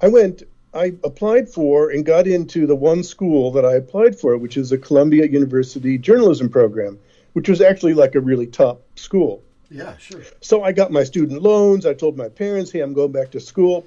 [0.01, 0.43] I went,
[0.77, 4.70] I applied for and got into the one school that I applied for, which is
[4.70, 6.99] the Columbia University journalism program,
[7.33, 9.43] which was actually like a really top school.
[9.70, 10.22] Yeah, sure.
[10.41, 11.87] So I got my student loans.
[11.87, 13.87] I told my parents, hey, I'm going back to school.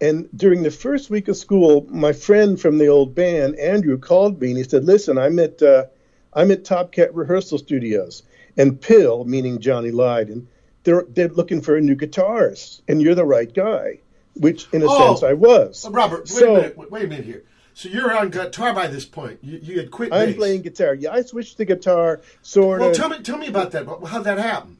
[0.00, 4.40] And during the first week of school, my friend from the old band, Andrew, called
[4.40, 5.84] me and he said, listen, I'm at, uh,
[6.32, 8.22] I'm at Top Cat Rehearsal Studios.
[8.56, 10.48] And PiL, meaning Johnny Lydon,
[10.84, 12.80] they're, they're looking for a new guitarist.
[12.88, 14.00] And you're the right guy,
[14.34, 15.08] which in a Oh.
[15.14, 15.84] sense I was.
[15.86, 16.76] Uh, Robert, wait So- a minute.
[16.78, 17.44] Wait, wait a minute here.
[17.74, 19.38] So you're on guitar by this point.
[19.42, 20.36] You, you had quit I'm bass.
[20.36, 20.94] playing guitar.
[20.94, 22.96] Yeah, I switched to guitar, sort Well, of.
[22.96, 23.86] tell me, tell me about that.
[24.06, 24.76] How'd that happen?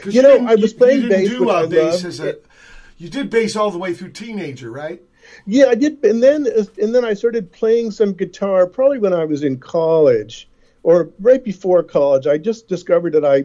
[0.00, 2.36] 'Cause You know, I was you- playing you bass, do uh, I bass as a.
[2.96, 5.02] You did bass all the way through teenager, right?
[5.46, 6.46] Yeah, I did, and then
[6.80, 10.48] and then I started playing some guitar probably when I was in college,
[10.82, 12.26] or right before college.
[12.26, 13.44] I just discovered that I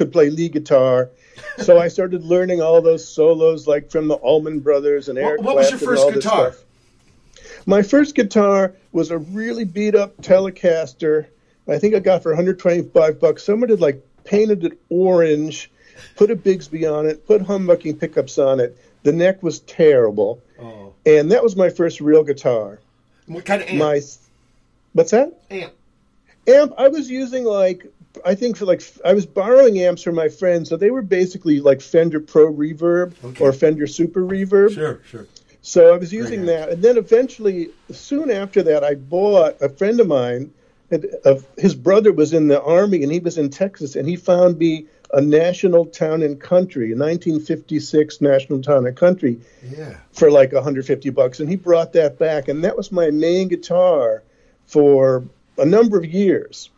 [0.00, 1.10] could play lead guitar,
[1.58, 5.42] so I started learning all those solos like from the Allman Brothers and What- Eric
[5.42, 6.54] what was your first and all this guitar?
[7.66, 11.26] My first guitar was a really beat up Telecaster.
[11.68, 13.42] I think I got for 125 bucks.
[13.42, 15.70] Someone had like painted it orange,
[16.16, 18.78] put a Bigsby on it, put humbucking pickups on it.
[19.02, 20.94] The neck was terrible, Oh.
[21.04, 22.78] and that was my first real guitar.
[23.26, 23.78] What kind of amp?
[23.78, 24.00] My,
[24.94, 25.38] what's that?
[25.50, 25.74] amp.
[26.48, 26.72] Amp.
[26.78, 27.86] I was using like
[28.24, 31.60] I think for like I was borrowing amps from my friends, so they were basically
[31.60, 33.44] like Fender Pro Reverb Okay.
[33.44, 34.74] or Fender Super Reverb.
[34.74, 35.26] Sure, sure.
[35.62, 39.68] So I was using Very that, and then eventually, soon after that, I bought a
[39.68, 40.52] friend of mine.
[40.90, 44.08] had- Of uh, his brother was in the army, and he was in Texas, and
[44.08, 49.38] he found me a National Town and Country, a 1956 National Town and Country,
[49.76, 49.96] Yeah.
[50.12, 54.22] for like 150 bucks, and he brought that back, and that was my main guitar
[54.66, 55.24] for
[55.58, 56.70] a number of years.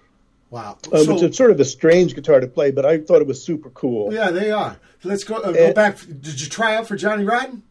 [0.53, 0.77] Wow.
[0.93, 3.43] Um, so, it's sort of a strange guitar to play, but I thought it was
[3.43, 4.13] super cool.
[4.13, 4.77] yeah, they are.
[5.03, 5.37] Let's go.
[5.37, 5.73] Uh, go Eh.
[5.73, 5.99] back.
[5.99, 7.63] Did you try out for Johnny Rotten?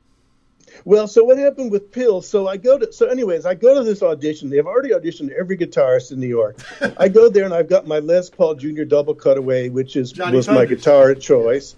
[0.84, 2.24] Well, so what happened with PiL?
[2.24, 4.50] So I go to so anyways, I go to this audition.
[4.50, 6.58] They've already auditioned every guitarist in New York.
[6.98, 10.38] I go there and I've got my Les Paul Junior double cutaway, which is Johnny
[10.38, 11.76] was my guitar choice.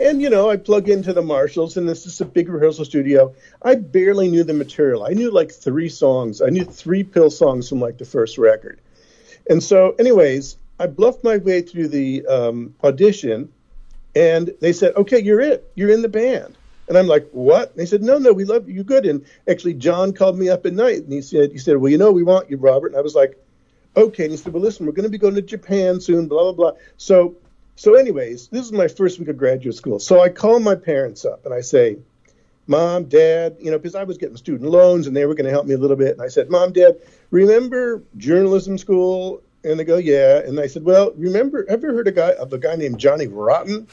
[0.00, 3.34] And you know, I plug into the Marshalls, and this is a big rehearsal studio.
[3.62, 5.02] I barely knew the material.
[5.04, 6.40] I knew like three songs.
[6.40, 8.78] I knew three PiL songs from like the first record.
[9.48, 13.52] And so, anyways, I bluffed my way through the um, audition,
[14.14, 15.70] and they said, "Okay, you're it.
[15.74, 16.56] You're in the band."
[16.88, 18.74] And I'm like, "What?" And they said, "No, no, we love you.
[18.76, 21.76] You're good." And actually, John called me up at night, and he said, "He said,
[21.78, 23.36] well, you know, we want you, Robert." And I was like,
[23.96, 26.52] "Okay." And he said, "Well, listen, we're going to be going to Japan soon." Blah
[26.52, 26.80] blah blah.
[26.96, 27.36] So,
[27.76, 30.00] so, anyways, this is my first week of graduate school.
[30.00, 31.98] So I call my parents up and I say,
[32.66, 35.50] Mom, Dad, you know, because I was getting student loans and they were going to
[35.50, 36.12] help me a little bit.
[36.12, 36.98] And I said, Mom, Dad,
[37.30, 39.42] remember journalism school?
[39.64, 40.38] And they go, yeah.
[40.38, 43.26] And I said, well, remember, Have ever heard a guy of a guy named Johnny
[43.26, 43.88] Rotten?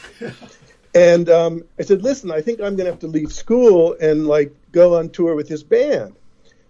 [0.95, 4.27] and um, I said, listen, I think I'm going to have to leave school and
[4.27, 6.15] like go on tour with this band.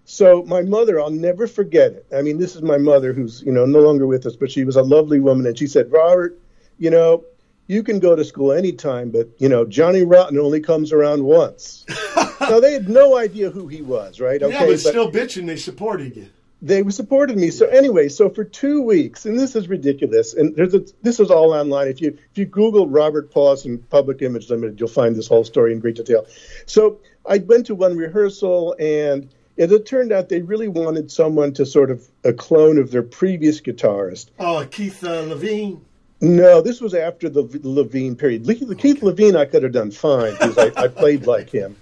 [0.06, 2.06] So my mother, I'll never forget it.
[2.14, 4.64] I mean, this is my mother who's, you know, no longer with us, but she
[4.64, 5.46] was a lovely woman.
[5.46, 6.38] And she said, Robert,
[6.78, 7.24] you know,
[7.66, 11.84] you can go to school anytime, but, you know, Johnny Rotten only comes around once.
[12.40, 14.40] now, they had no idea who he was, right?
[14.40, 16.28] yeah, but still bitching, they supported you.
[16.62, 17.50] They supported me.
[17.50, 20.32] So anyway, so for two weeks, and this is ridiculous.
[20.34, 21.88] And there's a, this is all online.
[21.88, 25.72] If you if you Google Robert Paulson Public Image Limited, you'll find this whole story
[25.72, 26.26] in great detail.
[26.64, 29.28] So I went to one rehearsal, and
[29.58, 33.02] as it turned out, they really wanted someone to sort of a clone of their
[33.02, 34.30] previous guitarist.
[34.38, 35.80] Oh, Keith uh, Levene.
[36.20, 38.46] No, this was after the Levene period.
[38.78, 41.76] Keith Levene, I could have done fine because I, I played like him.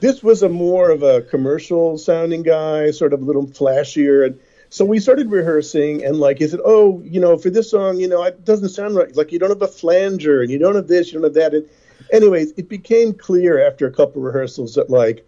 [0.00, 4.26] This was a more of a commercial sounding guy, sort of a little flashier.
[4.26, 7.98] And so we started rehearsing, and like he said, "Oh, you know, for this song,
[7.98, 9.14] you know, it doesn't sound right.
[9.16, 11.54] Like you don't have a flanger, and you don't have this, you don't have that."
[11.54, 11.68] And
[12.12, 15.24] anyways, it became clear after a couple rehearsals that like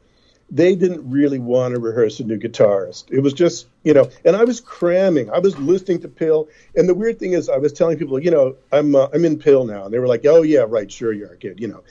[0.50, 3.04] they didn't really want to rehearse a new guitarist.
[3.10, 5.30] It was just, you know, and I was cramming.
[5.30, 8.32] I was listening to PiL, and the weird thing is, I was telling people, you
[8.32, 11.12] know, I'm uh, I'm in PiL now, and they were like, "Oh yeah, right, sure
[11.12, 11.82] you are, kid," you know.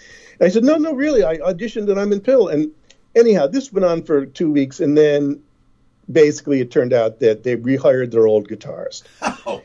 [0.41, 2.71] I said, "No, no, really, I auditioned and I'm in PiL." And
[3.15, 5.41] anyhow, this went on for two weeks, and then
[6.11, 9.03] basically it turned out that they rehired their old guitarist.
[9.45, 9.61] Oh,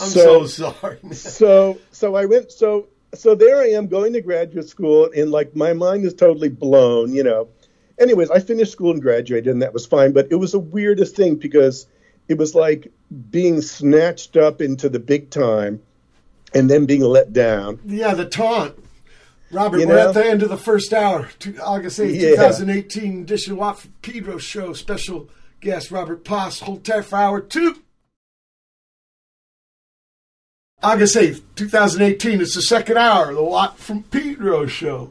[0.00, 0.98] I'm so, sorry.
[1.12, 5.56] so so I went so so there I am going to graduate school and like
[5.56, 7.48] my mind is totally blown, you know.
[7.98, 11.16] Anyways, I finished school and graduated and that was fine, but it was the weirdest
[11.16, 11.86] thing because
[12.28, 12.92] it was like
[13.30, 15.80] being snatched up into the big time
[16.52, 17.80] and then being let down.
[17.86, 18.76] Yeah, the taunt.
[19.50, 20.08] Robert, You we're know?
[20.08, 21.28] at the end of the first hour.
[21.62, 22.30] August 8th, Yeah.
[22.30, 24.72] 2018 edition of Watt from Pedro show.
[24.74, 25.28] Special
[25.60, 26.60] guest Robert Poss.
[26.60, 27.76] Hold tight for hour two.
[30.82, 32.40] August 8th, 2018.
[32.40, 35.10] It's the second hour of the Watt from Pedro show.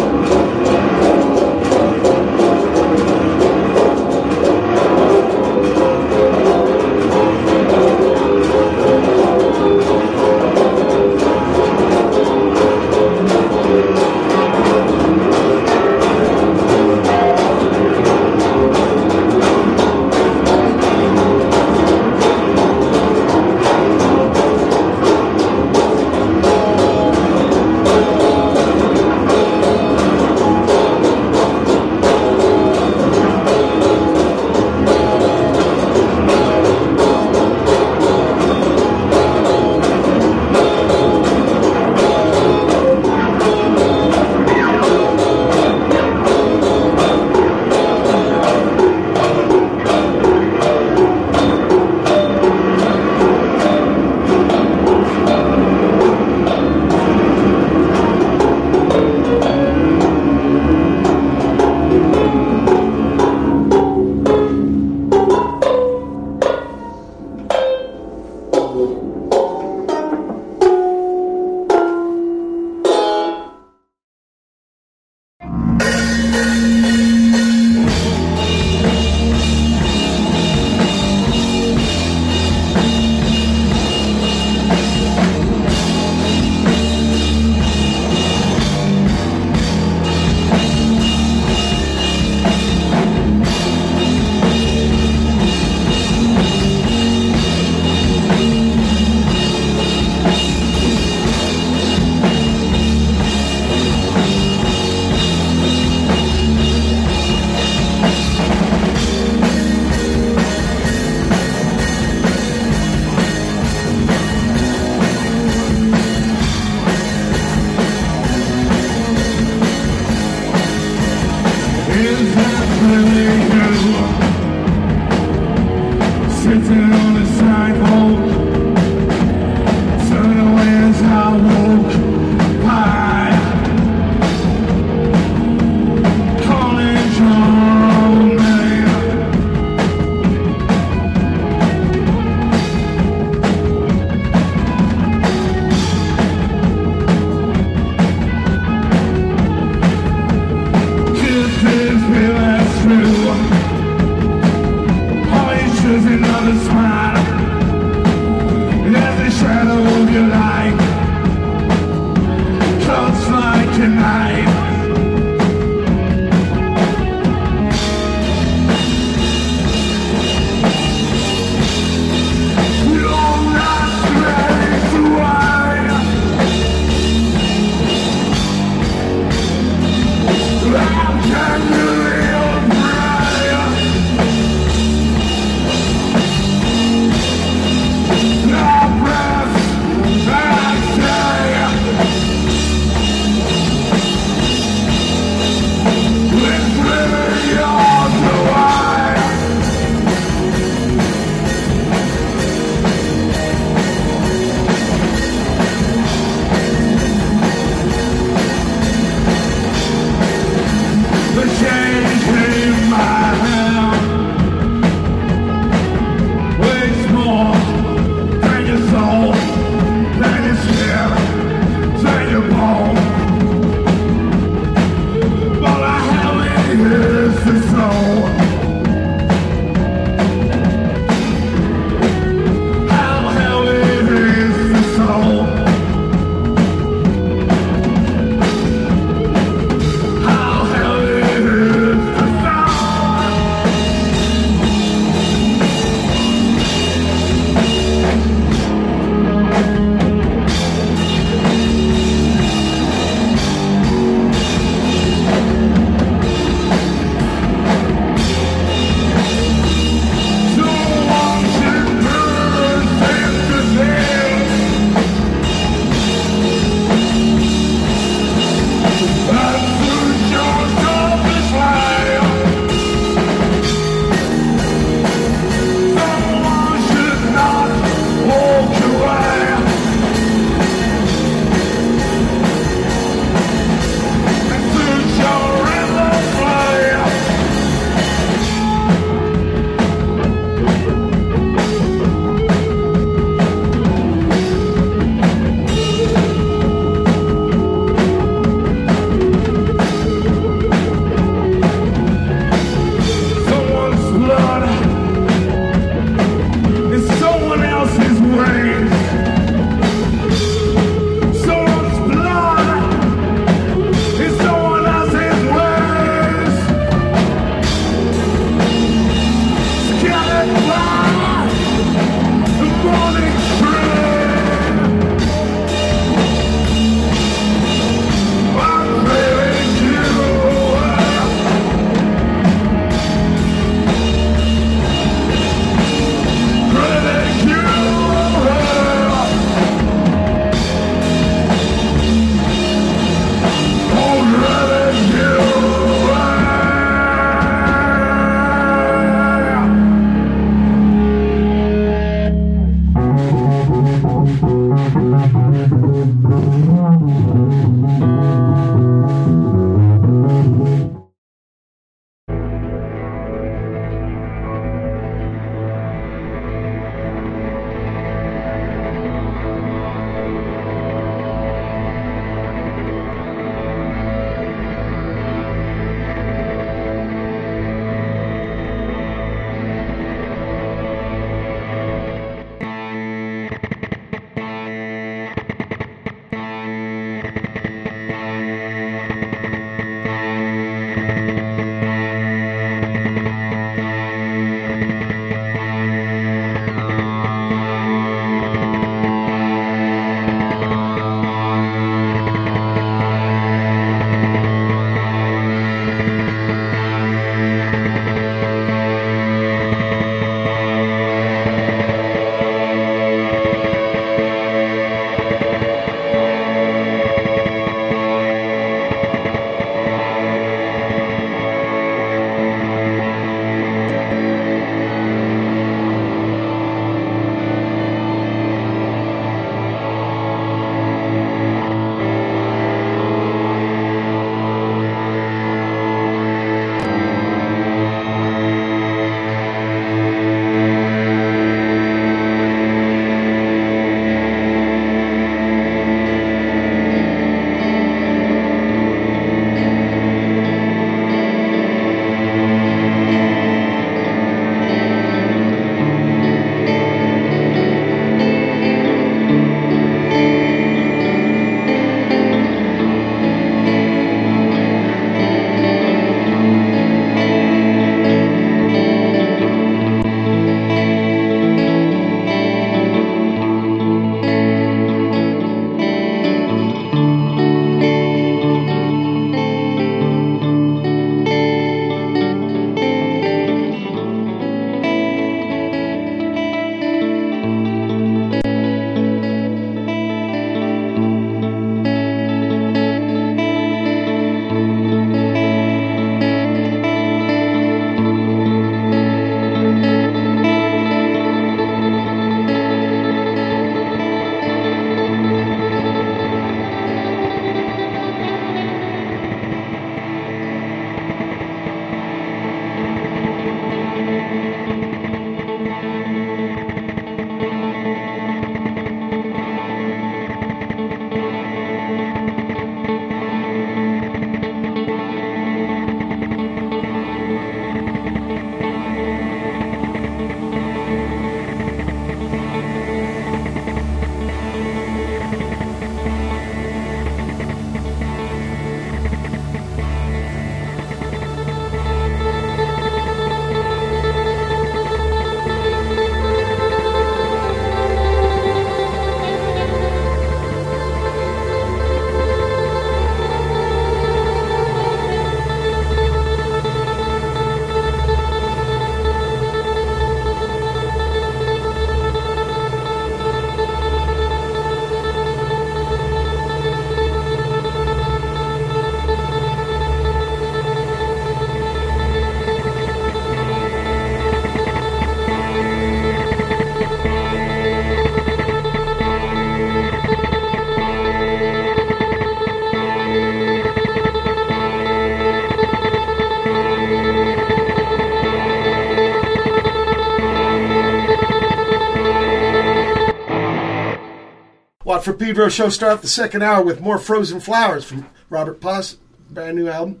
[595.02, 598.98] Watt from Pedro show start the second hour with more Frozen Flowers from Robert Poss,
[599.28, 600.00] brand new album.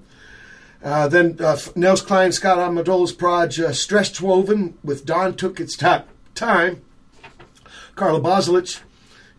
[0.80, 5.76] Uh, then uh, Nels Cline, Scott Amendola's proj, uh, Stretch Woven with Dawn Took Its
[5.76, 6.04] ta-
[6.36, 6.82] Time.
[7.96, 8.80] Carla Bozulich,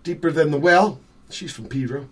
[0.03, 0.99] Deeper Than the Well.
[1.29, 2.09] She's from Pedro.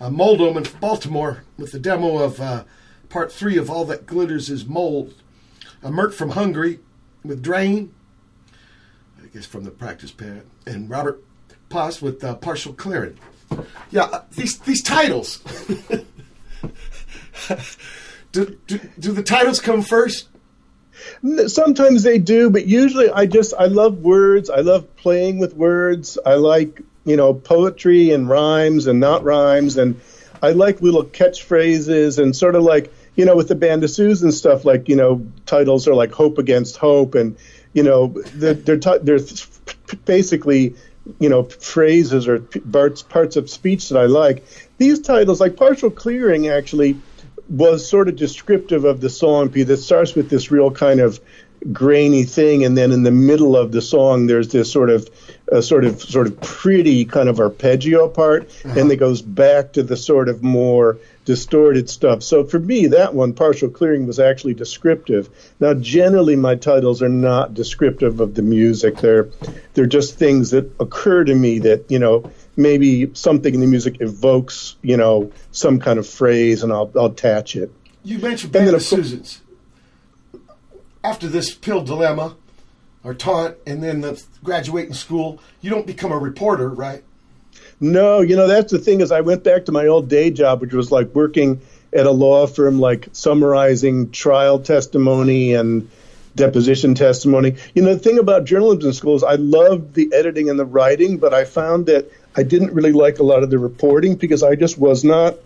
[0.00, 2.64] Uh, Mold Omen in Baltimore with the demo of uh,
[3.10, 5.12] part three of All That Glitters Is Mold.
[5.82, 6.80] Uh, Mert from Hungary
[7.22, 7.92] with Drain.
[9.22, 10.44] I guess from the practice pad.
[10.66, 11.22] And Robert
[11.68, 13.18] Poss with uh, Partial Clearing.
[13.90, 15.38] Yeah, uh, these these titles.
[18.32, 20.28] do, do, do the titles come first?
[21.46, 24.50] Sometimes they do, but usually I just I love words.
[24.50, 26.18] I love playing with words.
[26.24, 30.00] I like you know poetry and rhymes and not rhymes, and
[30.42, 34.32] I like little catchphrases and sort of like you know with the band of Susan
[34.32, 34.64] stuff.
[34.64, 37.36] Like you know titles are like hope against hope, and
[37.72, 39.20] you know they're they're, t- they're
[40.04, 40.74] basically
[41.18, 44.44] you know phrases or parts parts of speech that I like.
[44.78, 46.98] These titles, like partial clearing, actually
[47.48, 51.20] was sort of descriptive of the song P that starts with this real kind of
[51.72, 55.08] grainy thing and then in the middle of the song there's this sort of
[55.50, 59.82] uh, sort of sort of pretty kind of arpeggio part and it goes back to
[59.82, 64.54] the sort of more distorted stuff so for me that one partial clearing was actually
[64.54, 65.28] descriptive
[65.60, 69.28] now generally my titles are not descriptive of the music they're
[69.74, 74.00] they're just things that occur to me that you know maybe something in the music
[74.00, 77.70] evokes, you know, some kind of phrase, and I'll, I'll attach it.
[78.02, 79.42] You mentioned And Band of Susans.
[81.04, 82.36] After this PiL dilemma,
[83.04, 87.04] or taunt, and then the graduating school, you don't become a reporter, right?
[87.80, 90.60] No, you know, that's the thing is I went back to my old day job,
[90.60, 91.60] which was like working
[91.92, 95.90] at a law firm, like summarizing trial testimony and
[96.34, 97.56] deposition testimony.
[97.74, 101.34] You know, the thing about journalism schools, I loved the editing and the writing, but
[101.34, 104.78] I found that I didn't really like a lot of the reporting because I just
[104.78, 105.36] was not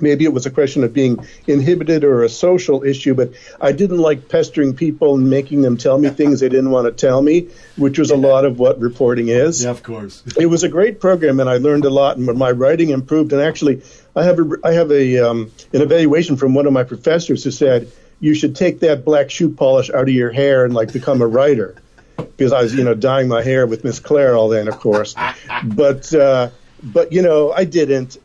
[0.00, 3.98] maybe it was a question of being inhibited or a social issue, but I didn't
[3.98, 7.48] like pestering people and making them tell me things they didn't want to tell me,
[7.76, 9.64] which was a lot of what reporting is.
[9.64, 10.22] Yeah, of course.
[10.44, 13.32] It was a great program, and I learned a lot, and my writing improved.
[13.32, 13.82] And actually,
[14.16, 17.50] I have a, I have a um, an evaluation from one of my professors who
[17.50, 17.90] said
[18.20, 21.26] you should take that black shoe polish out of your hair and like become a
[21.26, 21.76] writer,
[22.16, 25.14] because I was you know dyeing my hair with Miss Clairol then, of course,
[25.64, 26.50] but uh,
[26.82, 28.18] but you know I didn't.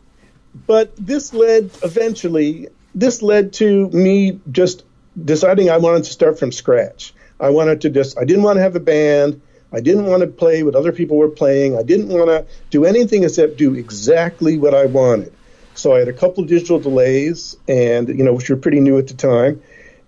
[0.53, 2.69] But this led eventually.
[2.95, 4.83] This led to me just
[5.23, 7.13] deciding I wanted to start from scratch.
[7.39, 8.17] I wanted to just.
[8.17, 9.41] I didn't want to have a band.
[9.71, 11.77] I didn't want to play what other people were playing.
[11.77, 15.31] I didn't want to do anything except do exactly what I wanted.
[15.75, 18.97] So I had a couple of digital delays, and you know, which were pretty new
[18.97, 19.61] at the time,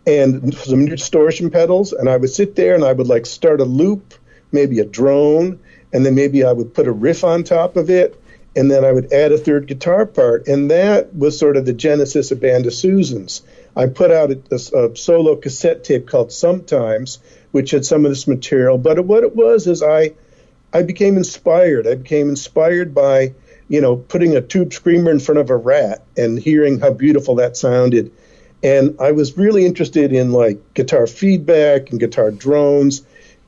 [0.06, 1.94] and some new distortion pedals.
[1.94, 4.16] And I would sit there and I would like start a loop,
[4.52, 5.60] maybe a drone,
[5.94, 8.21] and then maybe I would put a riff on top of it,
[8.56, 10.48] and then I would add a third guitar part.
[10.48, 13.44] And that was sort of the genesis of Band of Susans.
[13.76, 17.20] I put out a, a, a solo cassette tape called Sometimes,
[17.52, 18.78] which had some of this material.
[18.78, 20.14] But what it was is I,
[20.74, 21.88] I became inspired.
[21.88, 23.34] I became inspired by,
[23.70, 27.36] you know, putting a tube screamer in front of a rat and hearing how beautiful
[27.36, 28.12] that sounded.
[28.64, 33.02] And I was really interested in like guitar feedback and guitar drones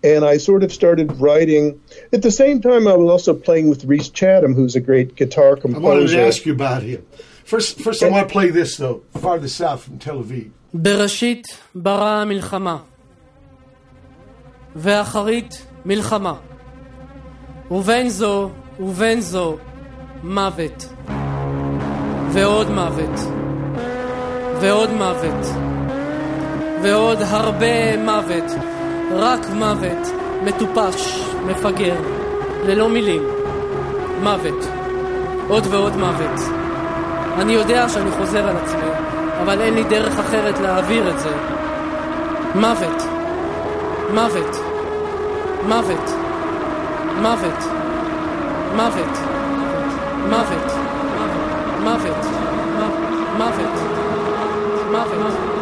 [0.03, 1.79] and I sort of started writing.
[2.11, 5.55] At the same time, I was also playing with Rhys Chatham, who's a great guitar
[5.55, 5.85] composer.
[5.85, 7.05] I wanted to ask you about him.
[7.45, 10.51] First, first I want to play this, though, farther south from Tel Aviv.
[10.73, 11.43] בראשית
[11.75, 12.77] bara milchama
[14.75, 16.33] ואחרית מלחמה,
[17.71, 18.49] ובין זו
[18.79, 19.57] ובין זו
[20.23, 20.89] מוות,
[22.33, 23.19] ועוד מוות,
[24.61, 25.45] ועוד מוות,
[26.83, 28.51] ועוד הרבה מוות.
[29.15, 30.07] רק מוות,
[30.43, 31.95] מטופש, מפגר,
[32.65, 33.23] ללא מילים,
[34.23, 34.67] מוות,
[35.47, 36.39] עוד ועוד מוות.
[37.37, 38.89] אני יודע שאני חוזר על עצמי,
[39.41, 41.29] אבל אין לי דרך אחרת להעביר את זה.
[42.55, 43.03] מוות.
[44.13, 44.55] מוות.
[45.67, 46.09] מוות.
[47.21, 47.63] מוות.
[48.75, 49.17] מוות.
[50.29, 50.71] מוות.
[51.83, 51.83] מוות.
[51.83, 52.25] מוות.
[53.37, 53.79] מוות.
[54.91, 55.52] מוות.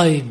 [0.00, 0.22] thời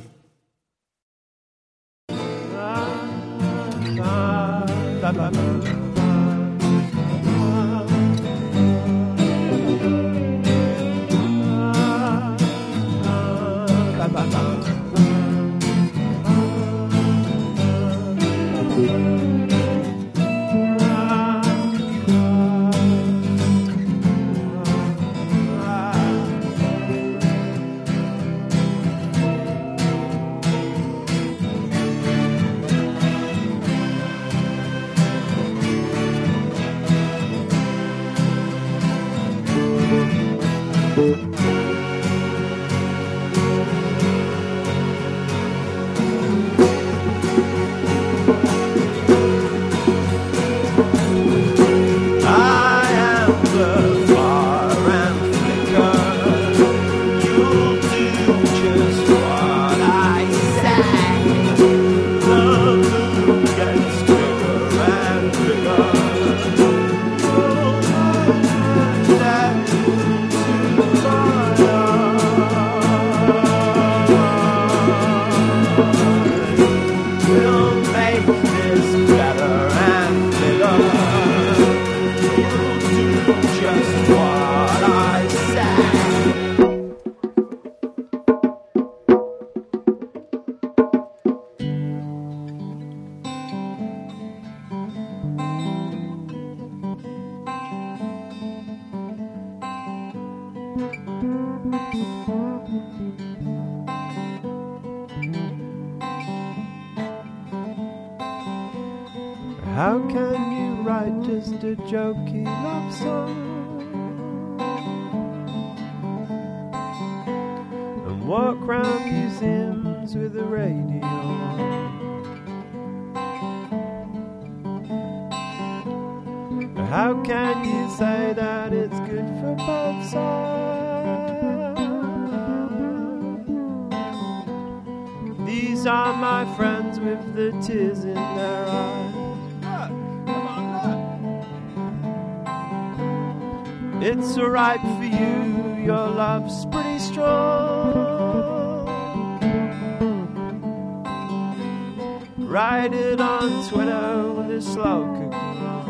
[152.49, 155.38] Write it on Twitter with a slow cookie
[155.69, 155.85] on.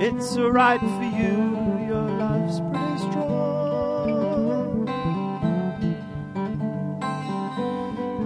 [0.00, 1.56] It's alright for you,
[1.88, 4.84] your love's pretty strong.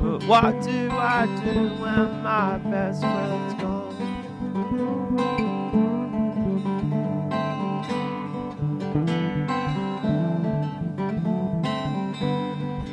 [0.02, 3.67] But what do I do when my best friend's gone?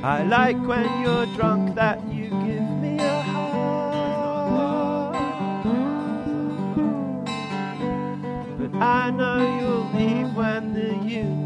[0.06, 5.16] I like when you're drunk that you give me a hug.
[8.60, 11.45] But I know you'll leave when the union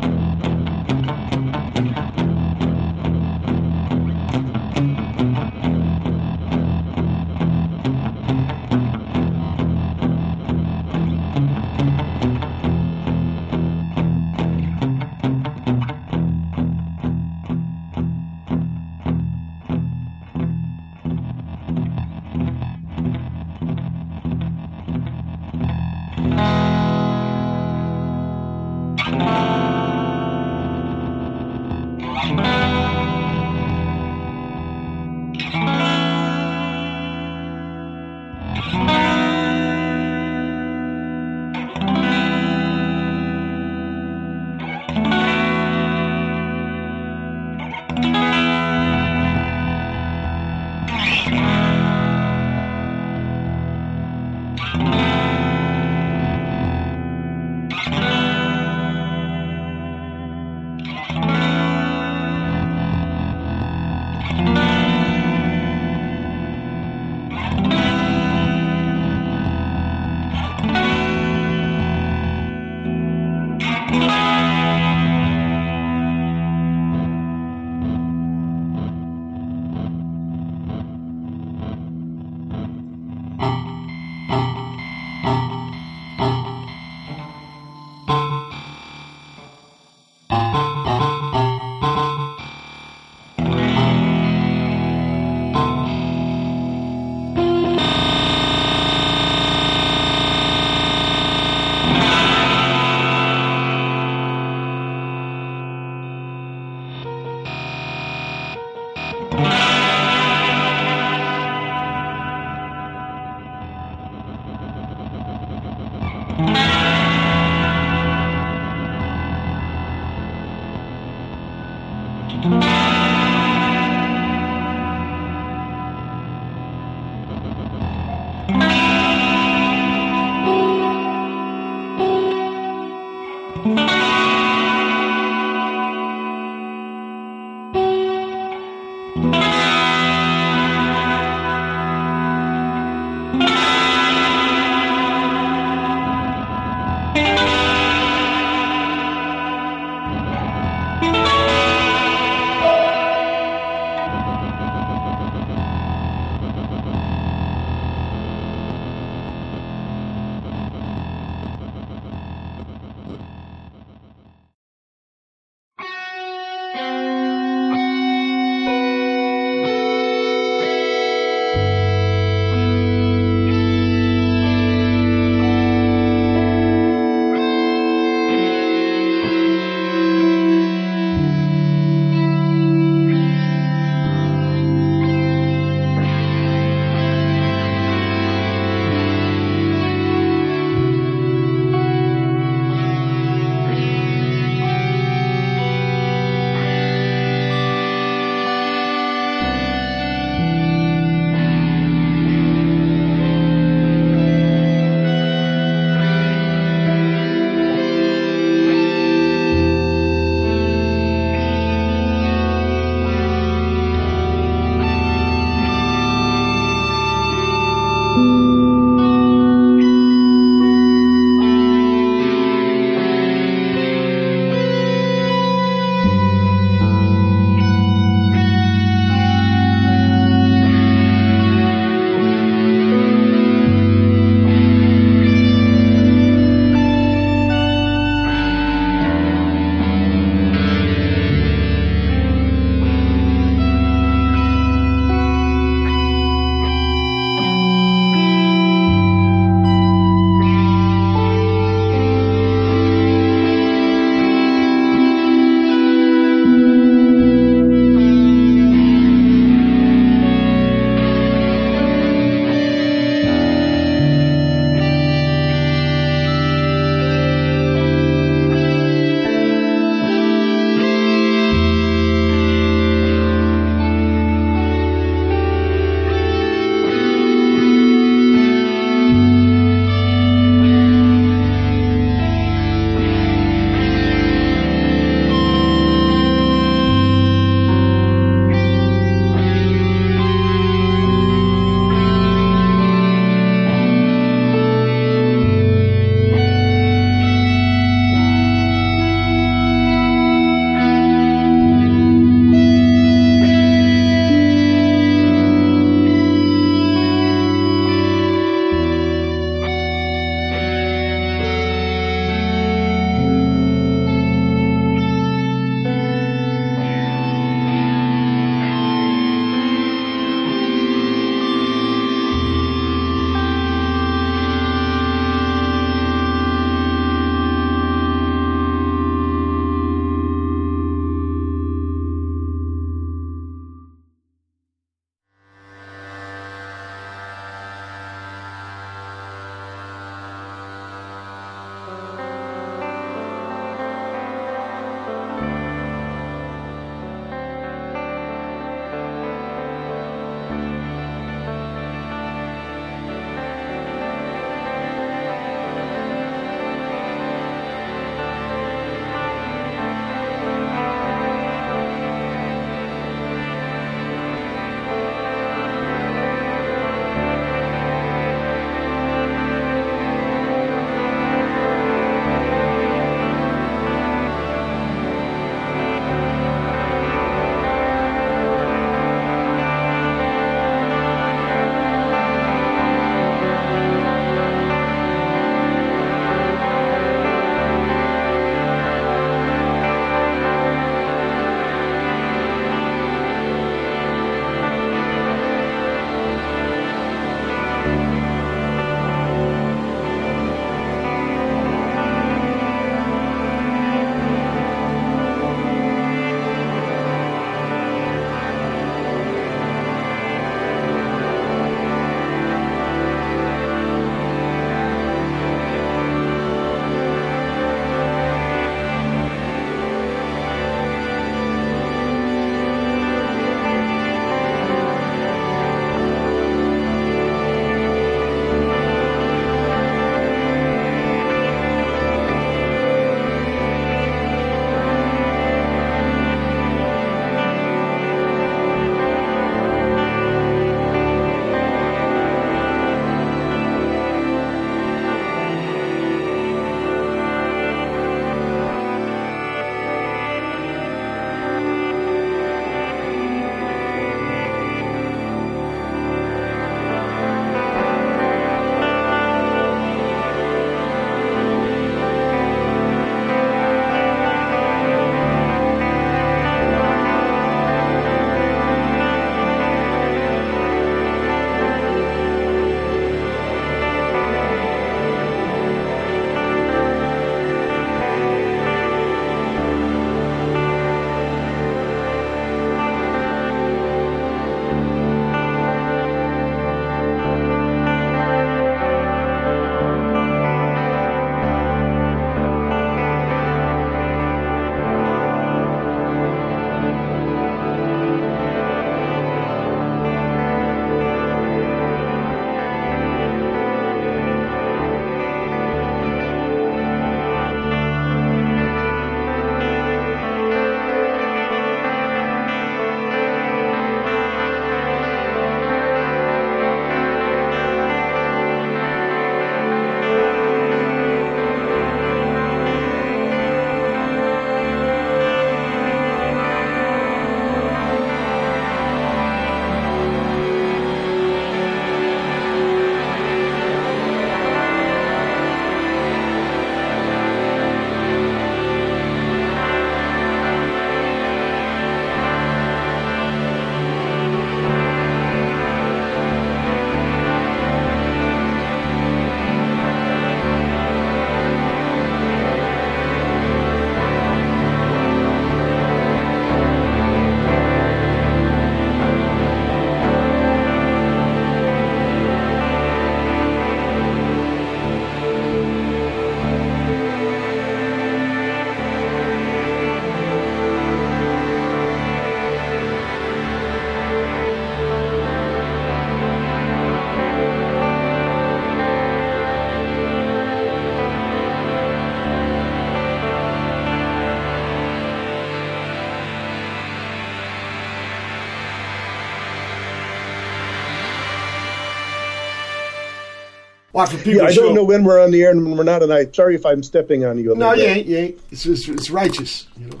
[593.94, 596.02] People Yeah, I show- don't know when we're on the air and when we're not,
[596.02, 597.52] and I sorry if I'm stepping on you.
[597.52, 598.06] A No, you ain't.
[598.06, 598.40] You ain't.
[598.50, 599.66] It's, it's, it's righteous.
[599.78, 600.00] You know.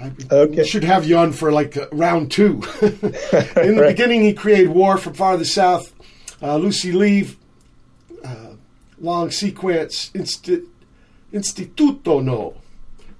[0.00, 0.64] I Okay.
[0.64, 2.62] should have you on for like uh, round two.
[2.82, 3.88] In the Right.
[3.88, 5.92] beginning, he created War from far Farther South,
[6.42, 7.36] uh, Lucy Leave,
[8.24, 8.54] uh,
[8.98, 10.66] Long Sequence, Insti-
[11.32, 12.56] Instituto No,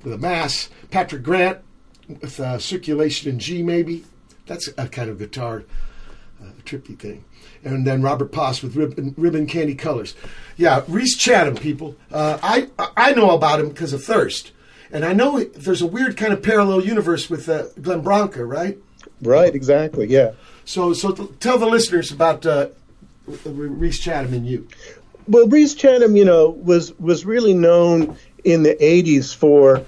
[0.03, 0.69] with a mass.
[0.91, 1.59] Patrick Grant
[2.09, 4.05] with uh, Circulation in G, maybe.
[4.47, 5.65] That's a kind of guitar
[6.43, 7.25] uh, trippy thing.
[7.65, 10.15] And then Robert Poss with Ribbon, Ribbon Candy Colors.
[10.57, 11.97] Yeah, Rhys Chatham, people.
[12.13, 14.53] Uh, I I know about him because of Thirst,
[14.93, 18.79] and I know there's a weird kind of parallel universe with uh, Glenn Branca, right?
[19.23, 20.07] Right, exactly.
[20.07, 20.33] Yeah.
[20.65, 22.69] So so tell the listeners about uh,
[23.27, 24.69] Rhys Chatham and you.
[25.27, 29.85] Well, Rhys Chatham, you know, was was really known in the '80s for.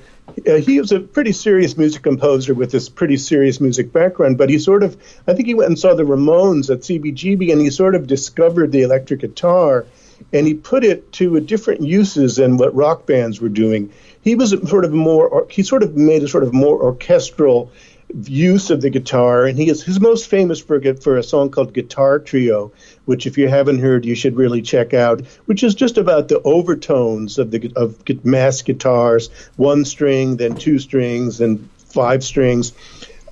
[0.47, 4.51] Uh, he was a pretty serious music composer with this pretty serious music background, but
[4.51, 4.97] he sort of,
[5.27, 8.73] I think he went and saw the Ramones at CBGB, and he sort of discovered
[8.73, 9.87] the electric guitar,
[10.33, 13.93] and he put it to different uses than what rock bands were doing.
[14.23, 17.71] He was sort of more, he sort of made a sort of more orchestral
[18.15, 21.75] use of the guitar, and he is his most famous for for a song called
[21.75, 22.73] Guitar Trio,
[23.05, 25.25] which if you haven't heard, you should really check out.
[25.47, 30.79] Which is just about the overtones of the of mass guitars, one string, then two
[30.79, 32.73] strings, then five strings.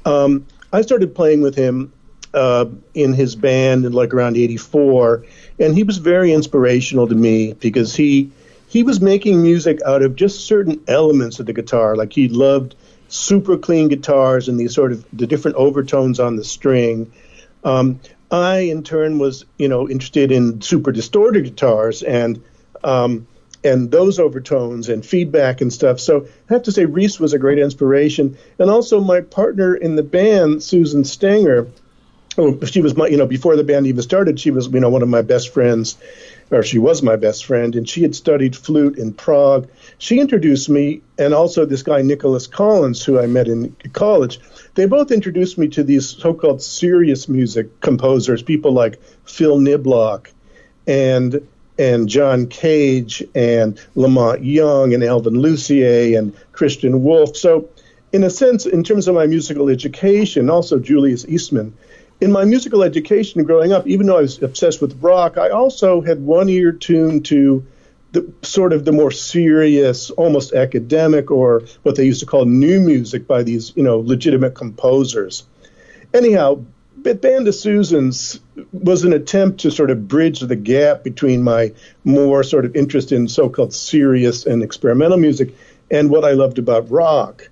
[0.04, 1.92] Um, I started playing with him
[2.34, 5.24] uh, in his band in like around '84,
[5.58, 8.32] and he was very inspirational to me because he
[8.66, 11.94] he was making music out of just certain elements of the guitar.
[11.94, 12.74] Like he loved
[13.14, 17.12] super clean guitars and these sort of the different overtones on the string.
[17.62, 18.00] Um,
[18.30, 22.42] I, in turn, was you know interested in super distorted guitars and
[22.82, 23.26] um,
[23.62, 26.00] and those overtones and feedback and stuff.
[26.00, 29.96] So I have to say, Rhys was a great inspiration, and also my partner in
[29.96, 31.68] the band, Susan Stenger.
[32.36, 34.90] Oh, she was my, you know, before the band even started, she was, you know,
[34.90, 35.96] one of my best friends,
[36.50, 39.68] or she was my best friend, and she had studied flute in Prague.
[39.98, 44.40] She introduced me, and also this guy Nicolas Collins, who I met in college.
[44.74, 50.28] They both introduced me to these so-called serious music composers, people like Phill Niblock,
[50.86, 51.46] and
[51.76, 57.36] and John Cage, and La Monte Young, and Alvin Lucier, and Christian Wolff.
[57.36, 57.68] So,
[58.12, 61.74] in a sense, in terms of my musical education, also Julius Eastman
[62.20, 66.00] in my musical education growing up, even though I was obsessed with rock, I also
[66.00, 67.66] had one ear tuned to
[68.14, 72.80] the sort of the more serious, almost academic, or what they used to call new
[72.80, 75.44] music by these, you know, legitimate composers.
[76.14, 76.64] Anyhow,
[77.02, 78.40] Bit Band of Susans
[78.72, 81.72] was an attempt to sort of bridge the gap between my
[82.04, 85.54] more sort of interest in so-called serious and experimental music
[85.90, 87.50] and what I loved about rock.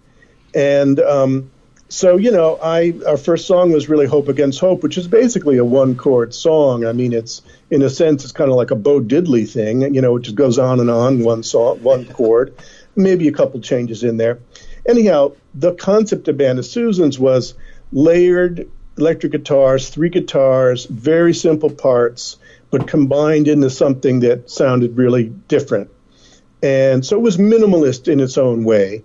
[0.55, 1.51] And um,
[1.93, 5.59] so you know, I our first song was really "Hope Against Hope," which is basically
[5.59, 6.86] a one chord song.
[6.86, 10.01] I mean, it's in a sense it's kind of like a Bo Diddley thing, you
[10.01, 12.55] know, it just goes on and on, one song, one chord,
[12.97, 14.39] maybe a couple changes in there.
[14.89, 17.52] Anyhow, the concept of Band of Susans was
[17.93, 22.39] layered electric guitars, three guitars, very simple parts,
[22.70, 25.90] but combined into something that sounded really different.
[26.62, 29.05] And so it was minimalist in its own way.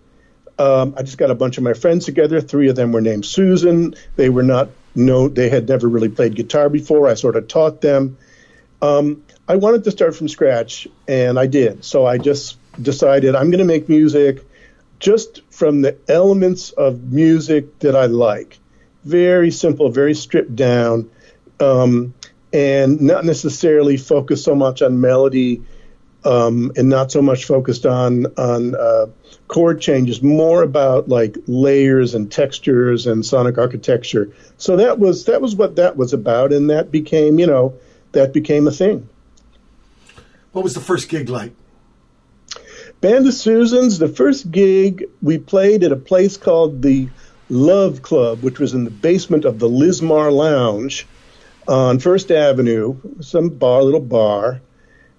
[0.59, 2.41] Um, I just got a bunch of my friends together.
[2.41, 3.93] Three of them were named Susan.
[4.15, 7.07] They were not no, they had never really played guitar before.
[7.07, 8.17] I sort of taught them.
[8.81, 11.85] Um, I wanted to start from scratch, and I did.
[11.85, 14.43] So I just decided I'm going to make music
[14.99, 18.57] just from the elements of music that I like.
[19.05, 21.09] Very simple, very stripped down,
[21.59, 22.15] um,
[22.51, 25.61] and not necessarily focus so much on melody
[26.27, 29.07] um, and not so much focused on on uh,
[29.47, 34.33] chord changes, more about like layers and textures and sonic architecture.
[34.57, 37.75] So that was that was what that was about, and that became you know
[38.11, 39.07] that became a thing.
[40.51, 41.53] What was the first gig like?
[42.99, 47.07] Band of Susans, the first gig we played at a place called the
[47.49, 51.07] Love Club, which was in the basement of the Lismar Lounge
[51.67, 54.61] on First Avenue, some bar, little bar.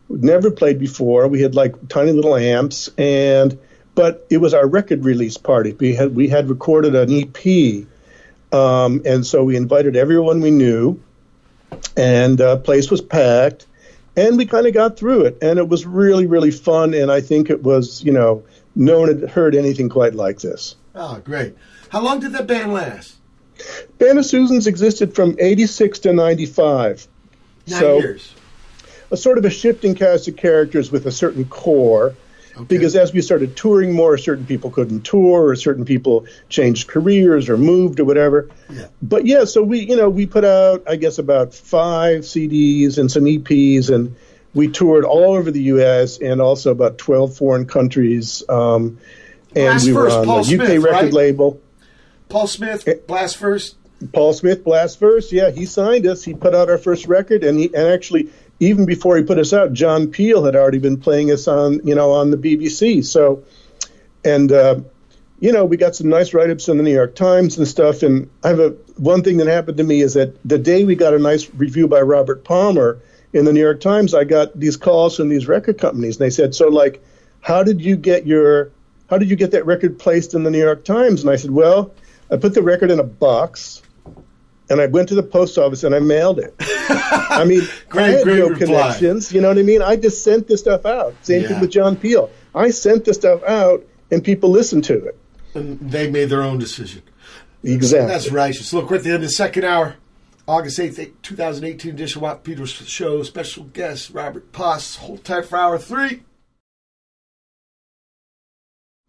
[0.09, 1.29] We'd never played before.
[1.29, 3.59] We had like tiny little amps, and
[3.95, 5.73] but it was our record release party.
[5.79, 7.87] We had we had recorded an EP,
[8.53, 11.01] um, and so we invited everyone we knew,
[11.97, 13.67] and uh, place was packed,
[14.17, 16.95] and we kind of got through it, and it was really really fun.
[16.95, 18.45] And I think it was you know
[18.75, 20.75] no one had heard anything quite like this.
[20.95, 21.55] Oh, great.
[21.91, 23.17] How long did that band last?
[23.99, 27.07] Band of Susans existed from '86 to '95.
[27.67, 28.33] Nine so, years.
[29.11, 32.15] A sort of a shifting cast of characters with a certain core.
[32.67, 37.49] Because as we started touring more, certain people couldn't tour, or certain people changed careers
[37.49, 38.51] or moved or whatever.
[38.69, 38.89] Yeah.
[39.01, 43.13] But yeah, so we you know we put out I guess about five CDs and
[43.13, 44.17] some EPs, and
[44.55, 46.19] we toured all over the U.S.
[46.19, 48.43] and also about 12 foreign countries.
[48.49, 48.99] Um,
[49.55, 51.13] and Blast we were First, on Paul the UK Smith, record right?
[51.13, 51.61] label.
[52.29, 53.77] Paul Smith, Blast First.
[54.13, 56.23] Paul Smith, Blast First, yeah, he signed us.
[56.25, 58.31] He put out our first record, and he and actually
[58.61, 61.95] even before he put us out, John Peel had already been playing us on you
[61.95, 63.05] know on the BBC.
[63.05, 63.45] So,
[64.25, 64.81] and uh,
[65.41, 68.03] you know we got some nice write ups in the New York Times and stuff.
[68.03, 70.95] And I have a one thing that happened to me is that the day we
[70.95, 73.01] got a nice review by Robert Palmer
[73.33, 76.31] in the New York Times, I got these calls from these record companies, and they
[76.31, 77.03] said, "So like,
[77.41, 78.71] how did you get your
[79.09, 81.51] how did you get that record placed in the New York Times?" And I said,
[81.51, 81.93] "Well."
[82.31, 83.81] I put the record in a box,
[84.71, 86.55] and I went to the post office and I mailed it.
[86.61, 88.67] I mean, Great, I had great no reply.
[88.67, 89.33] connections.
[89.33, 89.83] You know what I mean?
[89.83, 91.15] I just sent this stuff out.
[91.23, 91.49] Same Yeah.
[91.49, 92.31] thing with John Peel.
[92.55, 95.19] I sent the stuff out, and people listened to it.
[95.55, 97.03] And they made their own decision.
[97.65, 98.09] Exactly.
[98.09, 98.73] That's righteous.
[98.73, 99.97] Look, we're at the end of the second hour.
[100.47, 103.23] August 8th, 2018 edition of Watt Peters Show.
[103.23, 104.97] Special guest Robert Poss.
[104.97, 106.23] Hold tight for hour three.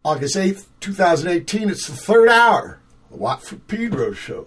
[0.04, 1.70] August 8th, 2018.
[1.70, 2.80] It's the third hour.
[3.10, 4.46] The Watt from Pedro Show.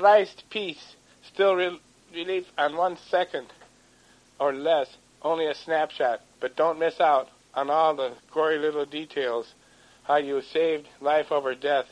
[0.00, 1.78] Sliced piece, still re-
[2.14, 3.46] relief on one second
[4.38, 4.88] or less,
[5.20, 6.20] only a snapshot.
[6.40, 9.52] But don't miss out on all the gory little details,
[10.04, 11.84] how you saved life over death,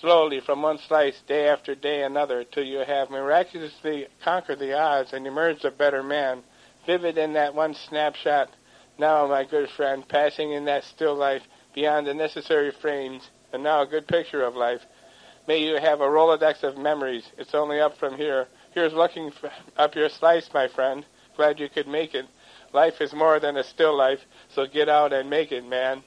[0.00, 5.12] slowly from one slice, day after day another, till you have miraculously conquered the odds
[5.12, 6.44] and emerged a better man,
[6.86, 8.48] vivid in that one snapshot.
[8.96, 11.42] Now, my good friend, passing in that still life
[11.74, 14.82] beyond the necessary frames, and now a good picture of life.
[15.46, 17.24] May you have a Rolodex of memories.
[17.36, 18.48] It's only up from here.
[18.72, 21.04] Here's looking f- up your slice, my friend.
[21.36, 22.26] Glad you could make it.
[22.72, 26.02] Life is more than a still life, so get out and make it, man.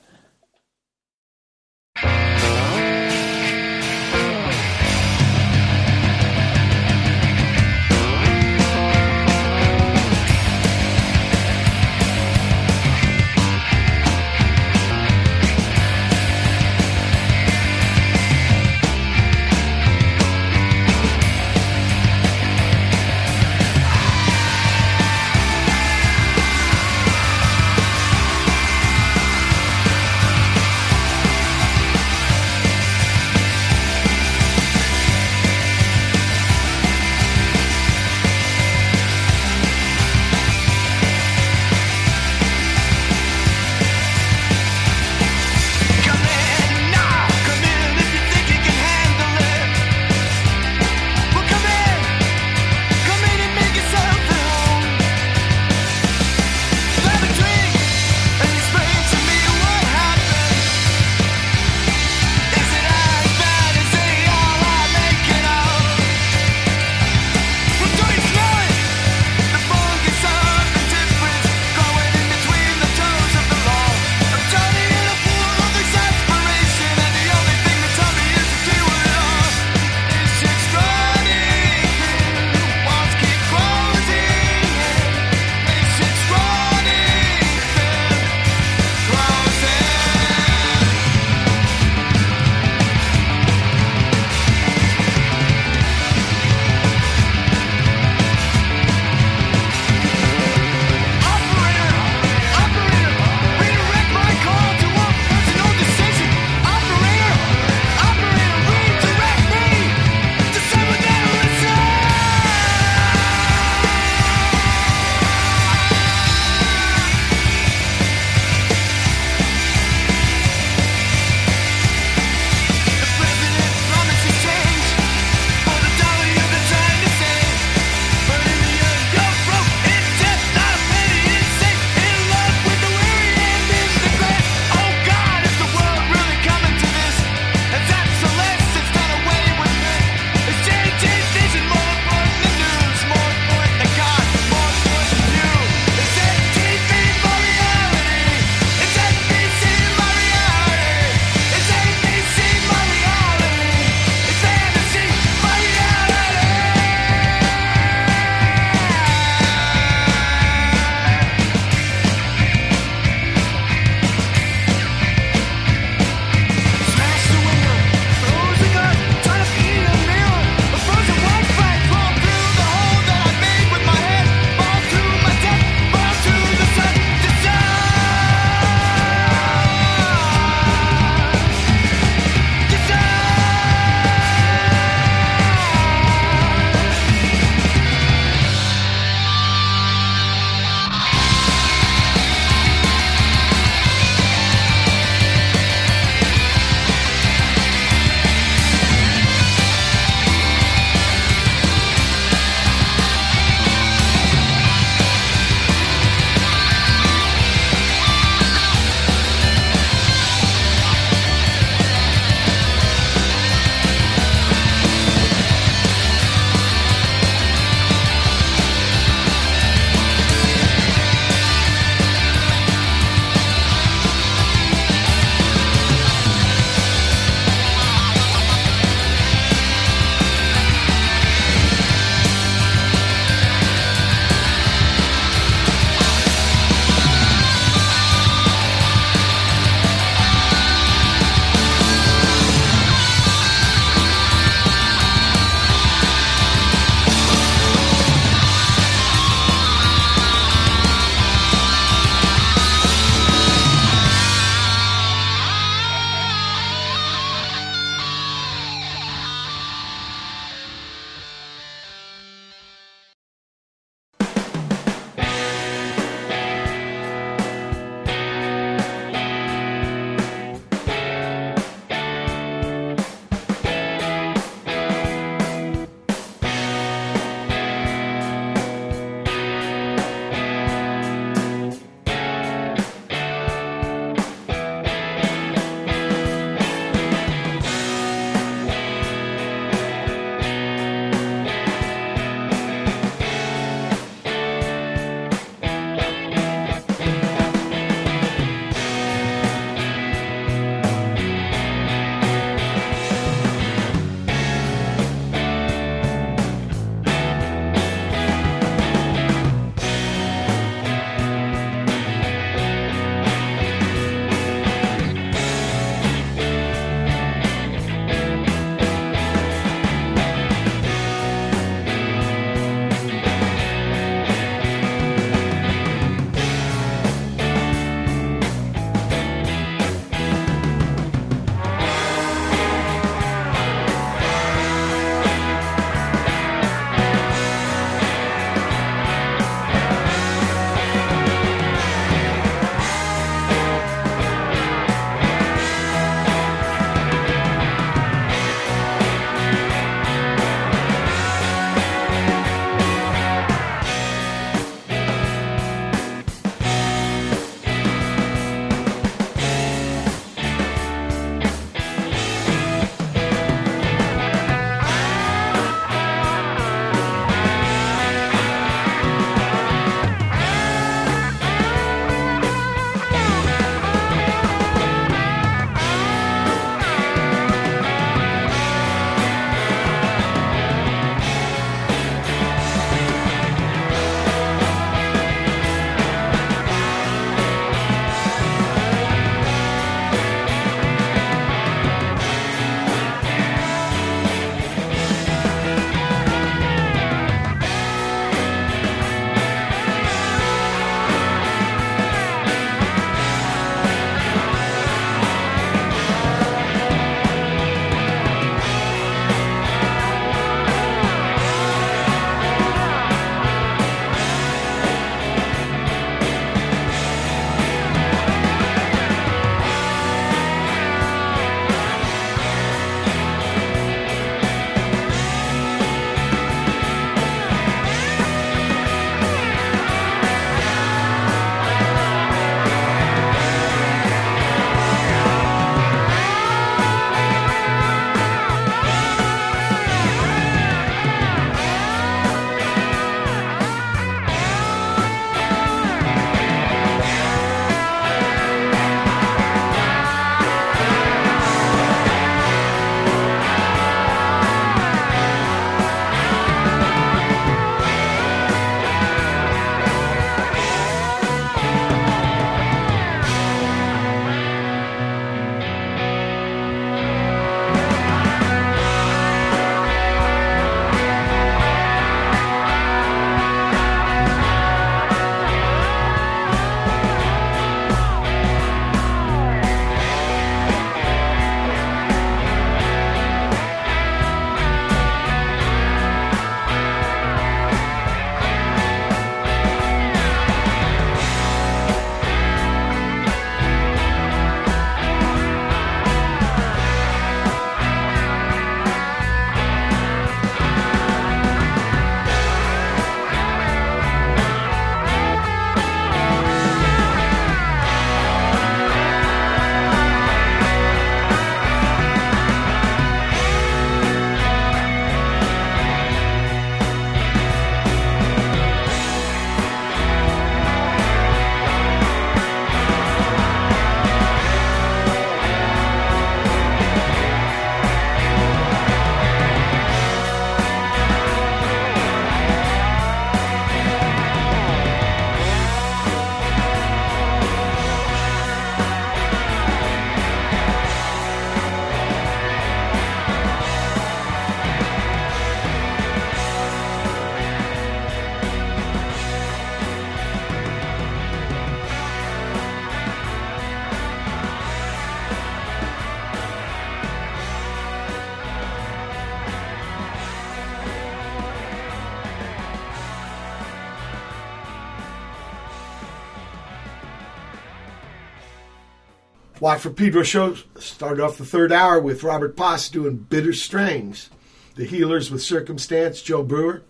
[569.68, 574.30] Watt from Pedro show started off the third hour with Robert Poss doing Bitter Strings.
[574.76, 576.84] The Heelerz with Circumstance, Joe Brewer,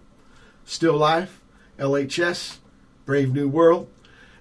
[0.64, 1.42] Still Life,
[1.80, 2.58] LHS,
[3.04, 3.90] Brave New World,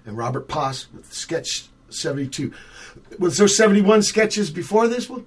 [0.05, 2.53] and Robert Poss with Sketch 72.
[3.17, 5.25] Was there 71 sketches before this one?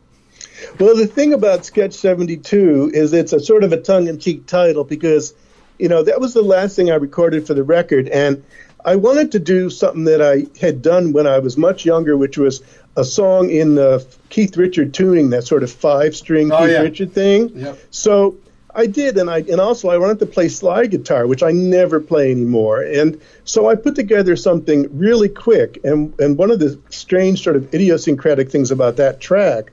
[0.78, 4.46] Well, the thing about Sketch 72 is it's a sort of a tongue in cheek
[4.46, 5.34] title because,
[5.80, 8.06] you know, that was the last thing I recorded for the record.
[8.10, 8.44] And
[8.84, 12.38] I wanted to do something that I had done when I was much younger, which
[12.38, 12.62] was
[12.96, 16.80] a song in the Keith Richard tuning, that sort of five string Oh, Keith yeah.
[16.80, 17.50] Richard thing.
[17.54, 17.78] Yep.
[17.90, 18.36] So
[18.74, 22.00] I did, and I and also I wanted to play slide guitar, which I never
[22.00, 22.82] play anymore.
[22.82, 25.80] And so I put together something really quick.
[25.84, 29.72] And and one of the strange sort of idiosyncratic things about that track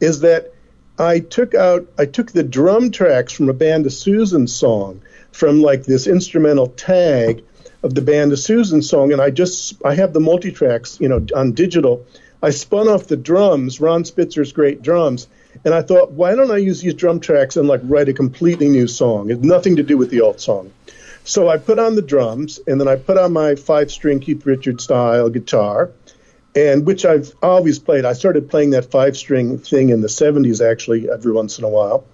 [0.00, 0.54] is that
[0.98, 5.60] I took out I took the drum tracks from a Band of Susans song from
[5.60, 7.44] like this instrumental tag
[7.82, 11.08] of the Band of Susan song, and I just I have the multi tracks, you
[11.08, 12.04] know, on digital.
[12.42, 15.26] I spun off the drums, Ron Spitzer's great drums,
[15.64, 18.68] and I thought, why don't I use these drum tracks and like write a completely
[18.68, 19.30] new song?
[19.30, 20.72] It's nothing to do with the old song.
[21.24, 24.46] So I put on the drums, and then I put on my five string Keith
[24.46, 25.90] Richards style guitar,
[26.54, 28.04] and which I've always played.
[28.04, 31.68] I started playing that five string thing in the 70s, actually, every once in a
[31.68, 32.04] while.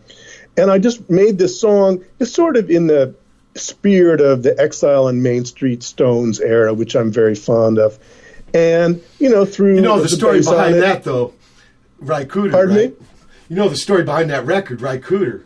[0.56, 2.04] And I just made this song.
[2.18, 3.14] It's sort of in the
[3.54, 7.98] spirit of the Exile on Main Street Stones era, which I'm very fond of.
[8.52, 9.76] And, you know, through.
[9.76, 11.34] You know the story bass on behind it- that, though.
[12.00, 12.50] Ry Cooder.
[12.52, 13.00] Pardon right?
[13.00, 13.06] me?
[13.48, 15.42] You know the story behind that record, Ry Cooder.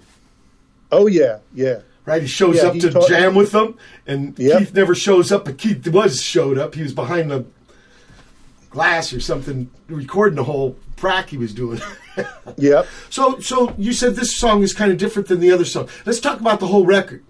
[0.90, 1.80] Oh, yeah, yeah.
[2.06, 2.22] Right?
[2.22, 4.58] He shows Yeah, up he to taught- jam with them, and Yep.
[4.58, 6.74] Keith never shows up, but Keith was showed up.
[6.74, 7.44] He was behind the
[8.70, 11.80] glass or something, recording the whole prac he was doing.
[12.56, 12.88] Yep.
[13.10, 15.88] so, so you said this song is kind of different than the other song.
[16.04, 17.22] Let's talk about the whole record.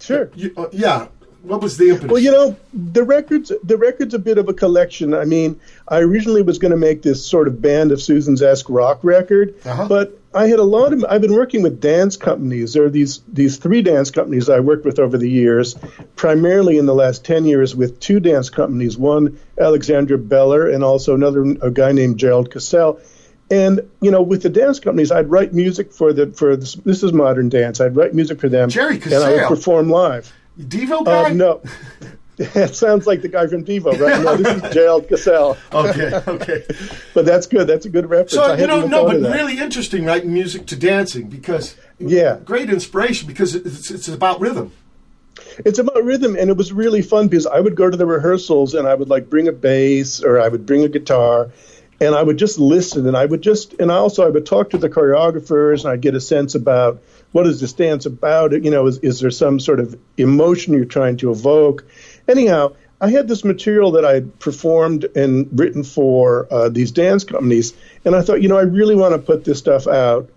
[0.00, 0.30] Sure.
[0.34, 1.08] You, uh, yeah.
[1.42, 2.10] What was the impetus?
[2.10, 5.14] Well, you know, the record's the record's a bit of a collection.
[5.14, 8.68] I mean, I originally was going to make this sort of band of Susans esque
[8.68, 9.88] rock record, Uh-huh.
[9.88, 11.02] but I had a lot of.
[11.08, 12.74] I've been working with dance companies.
[12.74, 15.76] There are these these three dance companies I worked with over the years,
[16.14, 18.98] primarily in the last ten years with two dance companies.
[18.98, 23.00] One, Alexandra Beller, and also another a guy named Gerald Casel.
[23.50, 27.02] And you know, with the dance companies, I'd write music for the for this, this
[27.02, 27.80] is modern dance.
[27.80, 29.22] I'd write music for them, Jerry Casale.
[29.22, 30.32] and I would perform live.
[30.58, 31.30] Devo guy?
[31.30, 31.62] Uh, no.
[32.54, 34.22] That sounds like the guy from Devo, right?
[34.22, 35.58] No, this is Gerald Casel.
[35.74, 36.64] Okay, okay.
[37.14, 37.66] But that's good.
[37.66, 38.32] That's a good reference.
[38.32, 42.38] So I you know, no, but really interesting writing music to dancing because Yeah.
[42.42, 44.72] great inspiration because it's, it's about rhythm.
[45.66, 48.72] It's about rhythm, and it was really fun because I would go to the rehearsals
[48.74, 51.50] and I would like bring a bass or I would bring a guitar,
[52.00, 54.78] and I would just listen and I would just and also I would talk to
[54.78, 58.52] the choreographers and I'd get a sense about what is this dance about?
[58.52, 61.84] You know, is, is there some sort of emotion you're trying to evoke?
[62.26, 67.24] Anyhow, I had this material that I had performed and written for uh, these dance
[67.24, 67.72] companies,
[68.04, 70.28] and I thought, you know, I really want to put this stuff out.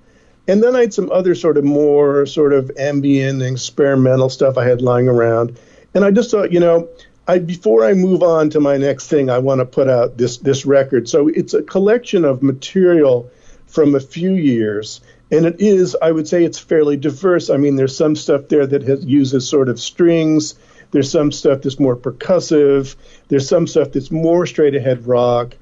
[0.48, 4.66] And then I had some other sort of more sort of ambient experimental stuff I
[4.66, 5.58] had lying around.
[5.94, 6.90] And I just thought, you know,
[7.28, 10.38] I before I move on to my next thing, I want to put out this
[10.38, 11.08] this record.
[11.08, 13.30] So it's a collection of material
[13.68, 15.02] from a few years.
[15.32, 17.50] And it is, I would say it's fairly diverse.
[17.50, 20.54] I mean, there's some stuff there that has, uses sort of strings.
[20.92, 22.96] There's some stuff that's more percussive.
[23.30, 25.56] There's some stuff that's more straight ahead rock.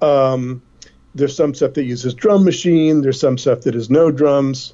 [0.00, 0.62] Um,
[1.14, 3.02] there's some stuff that uses drum machine.
[3.02, 4.72] There's some stuff that has no drums.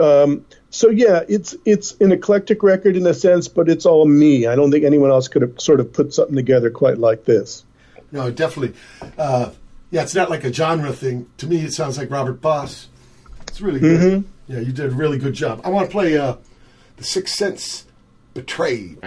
[0.00, 0.44] Um,
[0.74, 4.46] so yeah, it's it's an eclectic record in a sense, but it's all me.
[4.46, 7.64] I don't think anyone else could have sort of put something together quite like this.
[8.10, 8.76] No, definitely.
[9.16, 9.50] Uh,
[9.90, 11.26] yeah, it's not like a genre thing.
[11.38, 12.88] To me, it sounds like Robert Poss.
[13.48, 14.00] It's really good.
[14.00, 14.24] Mhm.
[14.48, 15.60] Yeah, you did a really good job.
[15.64, 16.34] I want to play uh,
[16.96, 17.84] The Sixth Sense
[18.34, 18.98] Betrayed.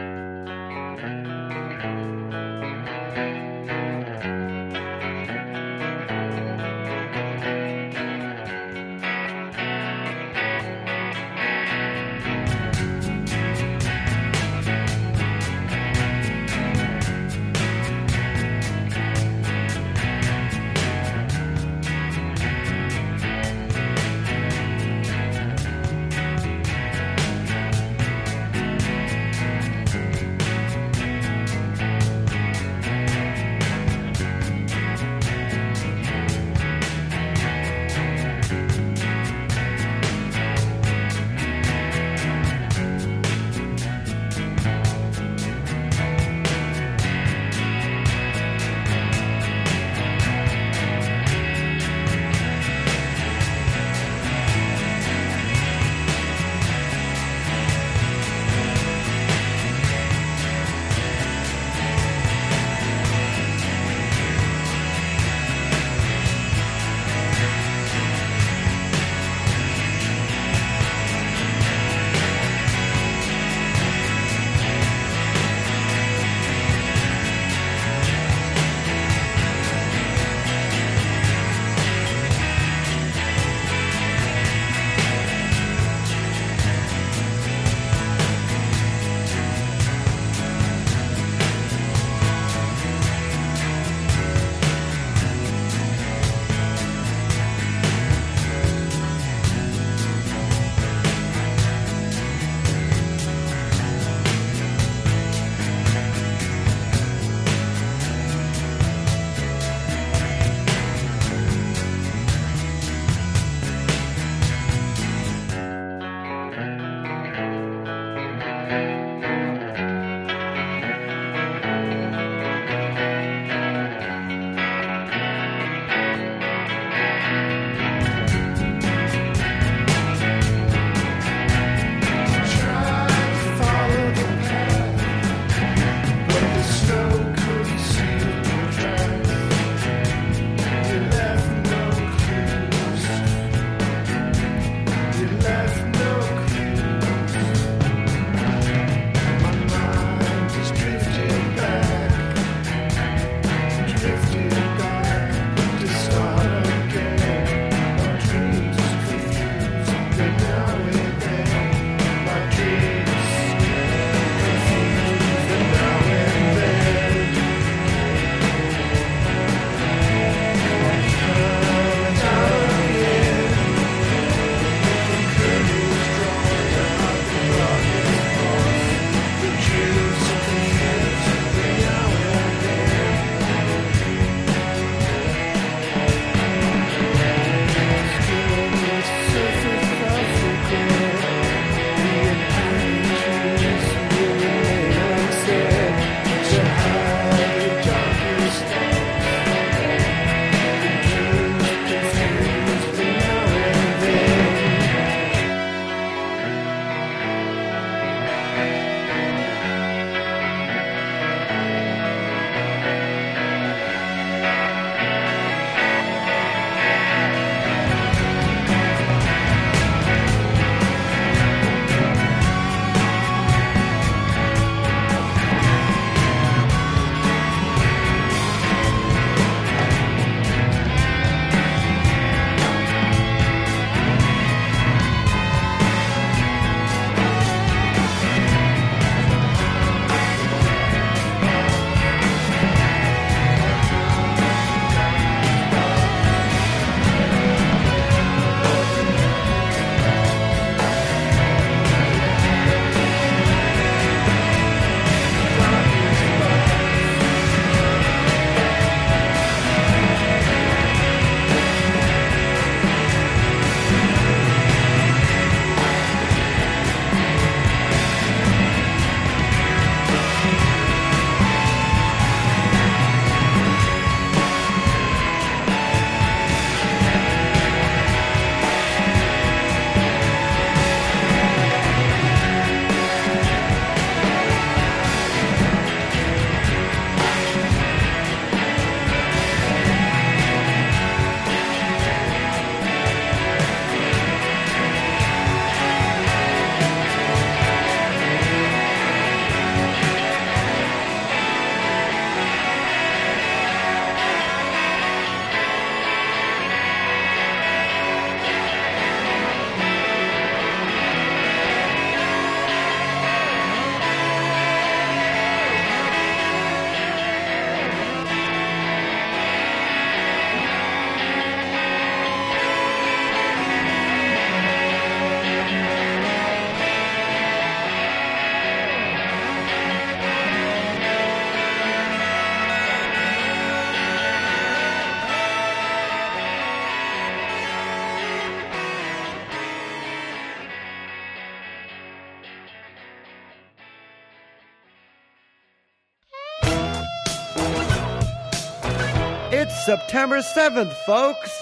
[349.88, 351.62] September 7th, folks.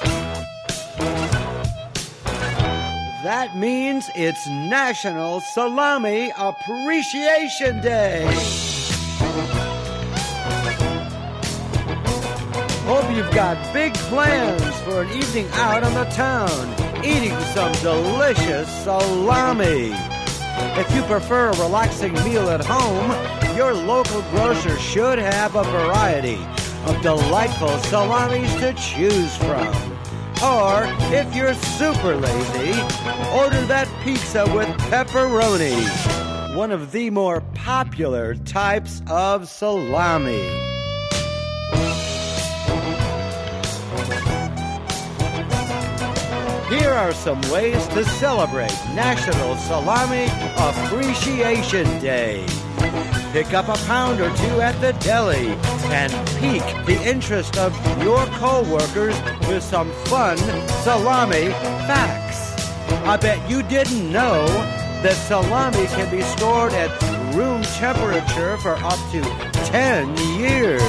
[3.21, 8.25] That means it's National Salami Appreciation Day.
[12.87, 18.67] Hope you've got big plans for an evening out on the town, eating some delicious
[18.83, 19.93] salami.
[20.81, 26.39] If you prefer a relaxing meal at home, your local grocer should have a variety
[26.85, 29.67] of delightful salamis to choose from.
[30.43, 32.79] Or, if you're super lazy,
[33.33, 40.43] order that pizza with pepperoni, one of the more popular types of salami.
[46.69, 50.25] Here are some ways to celebrate National Salami
[50.57, 52.45] Appreciation Day.
[53.35, 55.49] Pick up a pound or two at the deli
[55.91, 59.13] and pique the interest of your coworkers
[59.49, 60.37] with some fun
[60.85, 61.49] salami
[61.83, 62.55] facts.
[63.03, 64.45] I bet you didn't know
[65.03, 66.89] that salami can be stored at
[67.35, 69.21] room temperature for up to
[69.65, 70.81] 10 years.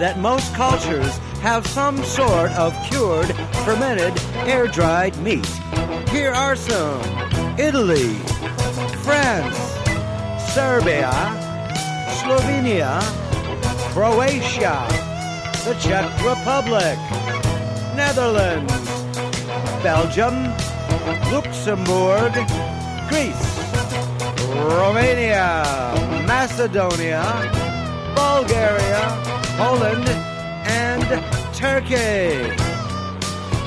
[0.00, 3.26] That most cultures have some sort of cured,
[3.66, 4.18] fermented,
[4.48, 5.44] air dried meat.
[6.08, 7.02] Here are some
[7.58, 8.14] Italy,
[9.04, 9.73] France,
[10.54, 11.10] Serbia,
[12.22, 13.02] Slovenia,
[13.90, 14.86] Croatia,
[15.64, 16.96] the Czech Republic,
[17.96, 18.72] Netherlands,
[19.82, 20.54] Belgium,
[21.32, 22.32] Luxembourg,
[23.08, 23.58] Greece,
[24.78, 25.64] Romania,
[26.24, 27.24] Macedonia,
[28.14, 29.02] Bulgaria,
[29.58, 30.08] Poland,
[30.70, 31.02] and
[31.52, 32.54] Turkey.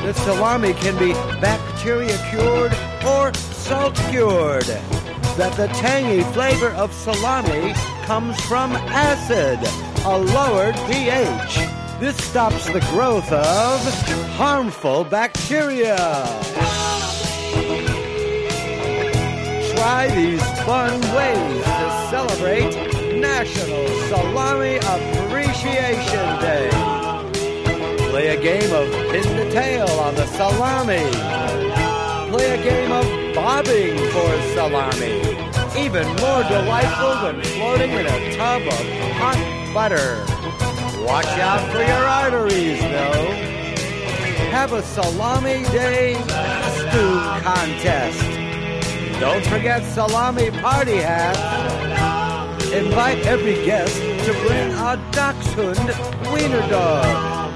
[0.06, 4.97] The salami can be bacteria cured or salt cured.
[5.38, 7.74] That the tangy flavor of salami
[8.06, 9.60] comes from acid,
[10.04, 11.58] a lowered pH.
[12.00, 13.80] This stops the growth of
[14.36, 15.96] harmful bacteria.
[19.76, 22.74] Try these fun ways to celebrate
[23.22, 26.70] National Salami Appreciation Day.
[28.10, 31.12] Play a game of pin the tail on the salami.
[32.32, 35.22] Play a game of bobbing for salami.
[35.78, 38.86] Even more delightful than floating in a tub of
[39.22, 39.40] hot
[39.76, 40.26] butter.
[41.06, 43.30] Watch out for your arteries, though.
[44.50, 46.16] Have a salami day
[46.78, 47.14] stew
[47.46, 48.20] contest.
[49.20, 52.74] Don't forget salami party hats.
[52.74, 55.88] Invite every guest to bring a dachshund
[56.34, 57.54] wiener dog.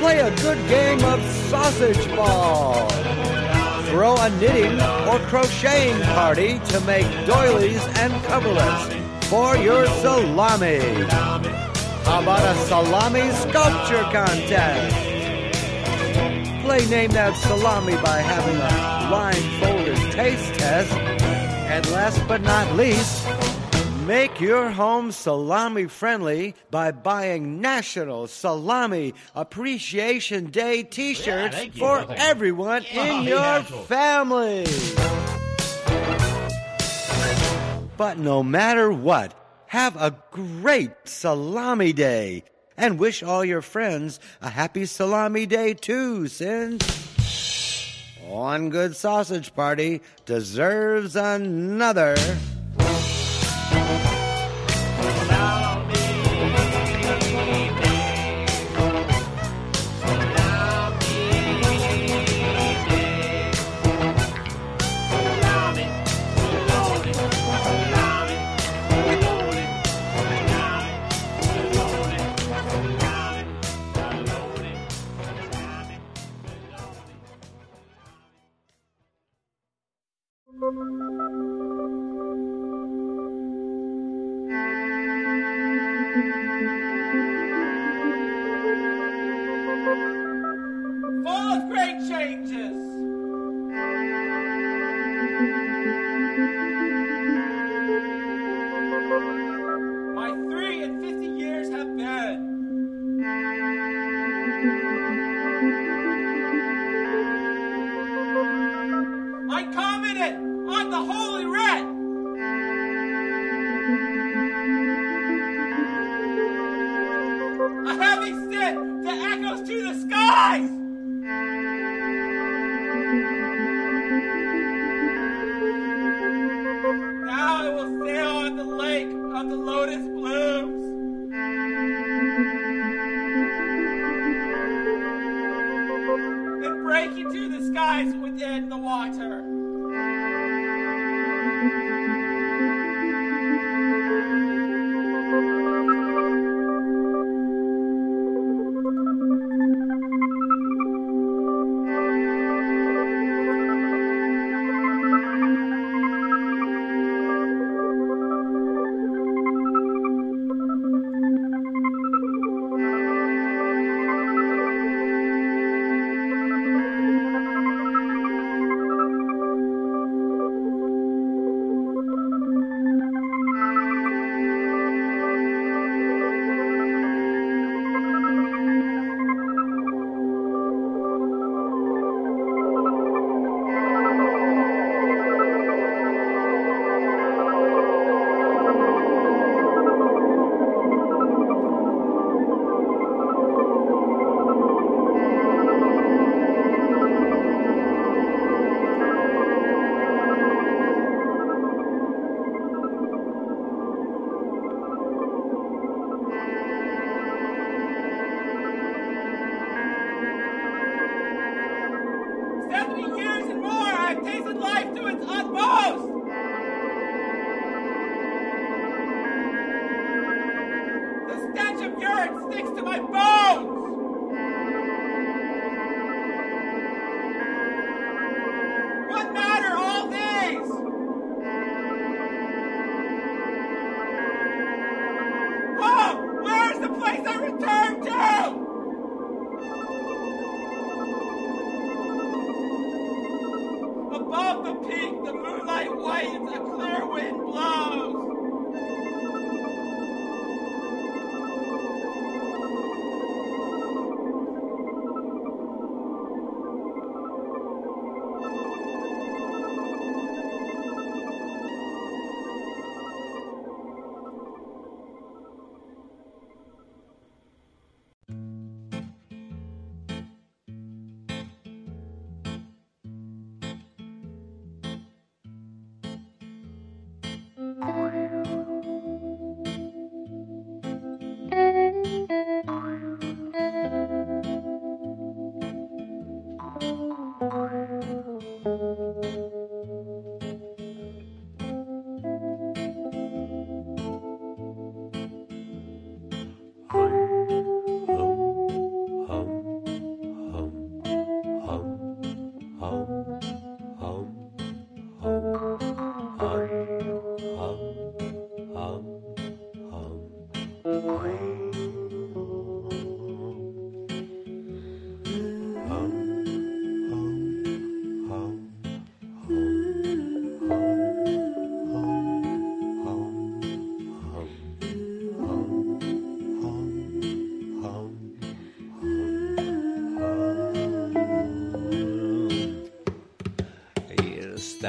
[0.00, 3.11] Play a good game of sausage ball.
[3.92, 10.78] Throw a knitting or crocheting party to make doilies and coverlets for your salami.
[12.06, 14.96] How about a salami sculpture contest?
[16.64, 20.90] Play Name That Salami by having a blindfolded taste test.
[20.92, 23.26] And last but not least,
[24.06, 32.04] Make your home salami friendly by buying National Salami Appreciation Day t shirts for Oh,
[32.06, 32.24] thank you.
[32.26, 33.82] everyone in Oh, your natural.
[33.84, 34.66] family.
[37.96, 39.34] But no matter what,
[39.68, 42.42] have a great salami day
[42.76, 46.82] and wish all your friends a happy salami day too, since
[48.26, 52.16] one good sausage party deserves another.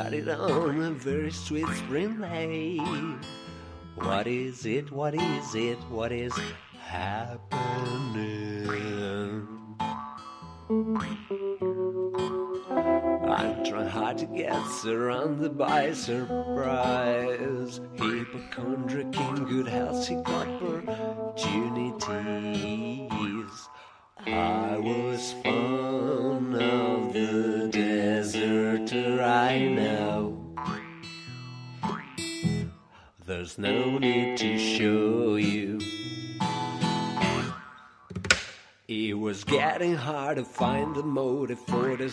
[0.04, 2.78] Started on a very sweet spring day.
[3.96, 4.92] What is it?
[4.92, 5.78] What is it?
[5.90, 6.34] What is
[6.78, 8.68] happening?
[13.30, 17.80] I'm trying hard to get surrounded by surprise.
[17.98, 20.48] Hypochondriac in good health, he got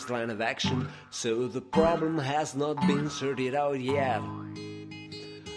[0.08, 4.22] line of action, so the problem has not been sorted out yet.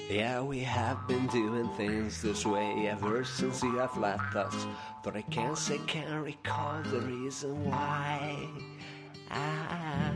[0.10, 4.68] Yeah, we have been doing things this way ever since you have left us,
[5.04, 8.50] but I can't say, can't recall the reason why.
[9.32, 10.12] I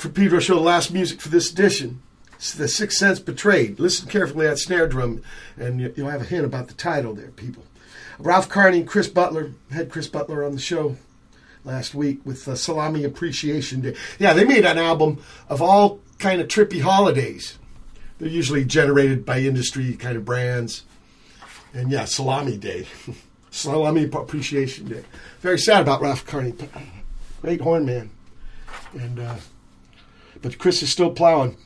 [0.00, 2.02] for Pedro show the last music for this edition.
[2.34, 3.78] It's the Sixth Sense Betrayed.
[3.78, 5.22] Listen carefully at snare drum,
[5.58, 7.64] and you- you'll have a hint about the title there, people.
[8.18, 10.96] Ralph Carney and Chris Butler had Chris Butler on the show
[11.64, 13.94] last week with uh, Salami Appreciation Day.
[14.18, 17.58] Yeah, they made an album of all kind of trippy holidays.
[18.18, 20.84] They're usually generated by industry kind of brands.
[21.72, 22.86] And yeah, Salami Day,
[23.50, 25.04] Salami Appreciation Day.
[25.40, 26.54] Very sad about Ralph Carney,
[27.42, 28.10] great horn man,
[28.94, 29.36] and uh,
[30.42, 31.56] but Chris is still plowing.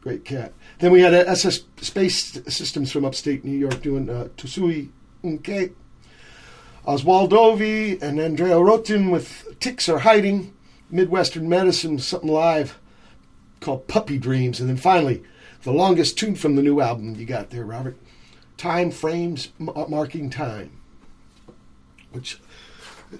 [0.00, 0.52] Great cat.
[0.78, 4.90] Then we had SS Space Systems from upstate New York doing uh, Tosui
[5.24, 5.72] Unkei.
[6.86, 10.54] Oswaldovi and Andrea Rottin with Ticks Are Hiding.
[10.90, 12.78] Midwestern Medicine, something live
[13.60, 14.60] called Puppy Dreams.
[14.60, 15.22] And then finally,
[15.62, 17.98] the longest tune from the new album you got there, Robert.
[18.56, 20.70] Time Frames M- Marking Time.
[22.12, 22.40] Which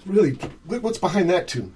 [0.05, 0.31] really,
[0.65, 1.75] what's behind that tune?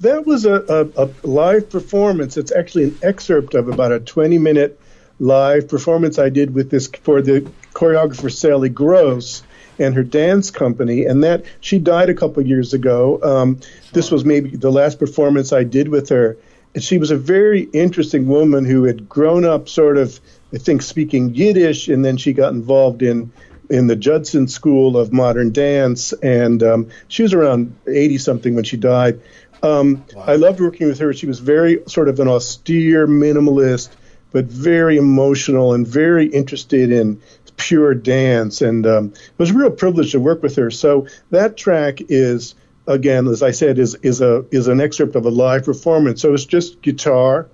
[0.00, 0.54] That was a,
[0.96, 2.36] a, a live performance.
[2.36, 4.78] It's actually an excerpt of about a 20 minute
[5.18, 9.42] live performance I did with this for the choreographer Sally Gross
[9.78, 11.04] and her dance company.
[11.04, 13.20] And that she died a couple years ago.
[13.22, 13.60] Um,
[13.92, 16.36] this was maybe the last performance I did with her.
[16.74, 20.18] And she was a very interesting woman who had grown up sort of,
[20.54, 23.30] I think, speaking Yiddish, and then she got involved in
[23.70, 28.64] in the Judson School of Modern Dance, and um, she was around 80 something when
[28.64, 29.18] she died.
[29.62, 31.12] Um, I loved working with her.
[31.12, 33.90] She was very sort of an austere minimalist,
[34.32, 37.20] but very emotional and very interested in
[37.56, 38.60] pure dance.
[38.60, 40.70] And um, it was a real privilege to work with her.
[40.70, 42.54] So that track is,
[42.86, 46.20] again, as I said, is is a is an excerpt of a live performance.
[46.20, 47.48] So it's just guitar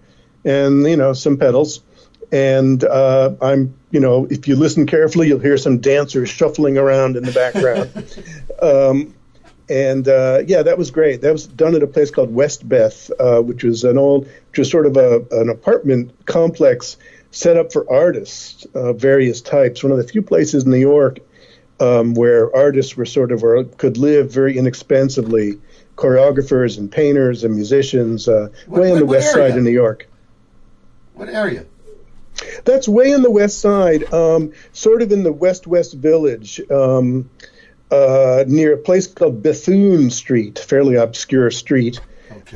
[0.44, 1.82] and you know some pedals.
[2.30, 7.16] And uh, I'm, you know, if you listen carefully, you'll hear some dancers shuffling around
[7.16, 7.90] in the background.
[8.62, 9.14] um,
[9.68, 11.20] and uh, yeah, that was great.
[11.20, 14.70] That was done at a place called Westbeth, uh, which was an old, which was
[14.70, 16.96] sort of a, an apartment complex
[17.30, 19.82] set up for artists of various types.
[19.82, 21.18] One of the few places in New York
[21.80, 25.58] um, where artists were sort of or could live very inexpensively,
[25.96, 29.50] choreographers and painters and musicians, uh, What- way on the west area?
[29.50, 30.06] side of New York.
[31.14, 31.64] What area?
[32.64, 37.28] That's way on the west side, um, sort of in the West West Village, um,
[37.90, 42.00] uh, near a place called Bethune Street, fairly obscure street,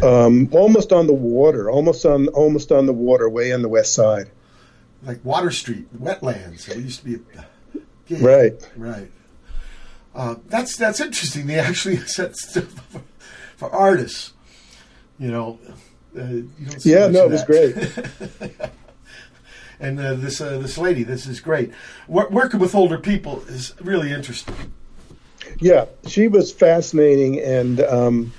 [0.03, 3.95] um, almost on the water, almost on almost on the water, way on the west
[3.95, 4.31] side.
[5.03, 6.69] Like Water Street, wetlands.
[6.69, 7.15] It used to be.
[7.15, 7.45] A,
[8.09, 8.71] yeah, Right.
[8.77, 9.11] Right.
[10.15, 11.47] Uh, that's that's interesting.
[11.47, 13.03] They actually set stuff for,
[13.57, 14.33] for artists.
[15.19, 15.59] You know.
[16.17, 18.71] Uh, you don't see Yeah, no, it was that.
[19.81, 21.73] and uh, this uh, this lady, this is great.
[22.07, 24.75] Wor- working with older people is really interesting.
[25.61, 28.33] Yeah, she was fascinating, and um,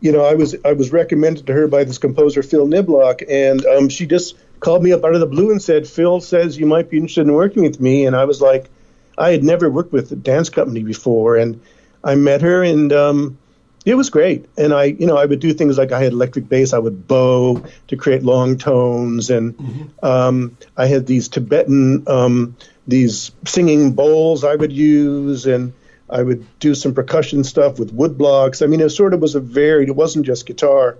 [0.00, 3.64] you know, I was I was recommended to her by this composer Phill Niblock, and
[3.66, 6.66] um, she just called me up out of the blue and said, "Phil says you
[6.66, 8.70] might be interested in working with me," and I was like,
[9.16, 11.60] I had never worked with a dance company before, and
[12.04, 13.38] I met her, and um,
[13.84, 14.46] it was great.
[14.56, 17.08] And I, you know, I would do things like I had electric bass, I would
[17.08, 22.56] bow to create long tones, and um, I had these Tibetan um,
[22.86, 25.72] these singing bowls I would use, and
[26.10, 28.62] I would do some percussion stuff with wood blocks.
[28.62, 29.88] I mean, it sort of was a varied.
[29.88, 30.98] It wasn't just guitar.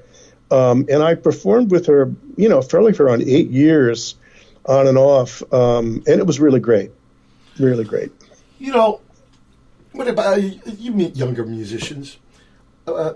[0.50, 4.16] Um, and I performed with her, you know, fairly for around eight years,
[4.68, 6.90] on and off, um, and it was really great,
[7.58, 8.12] really great.
[8.58, 9.00] You know,
[9.92, 10.92] what about you?
[10.92, 12.18] Meet younger musicians.
[12.86, 13.14] Uh,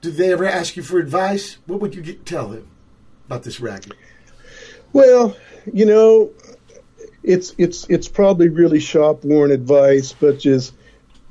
[0.00, 1.58] do they ever ask you for advice?
[1.66, 2.68] What would you get, tell them
[3.26, 3.94] about this racket?
[4.92, 5.36] Well,
[5.72, 6.30] you know,
[7.28, 10.72] it's it's it's probably really shop worn advice, but just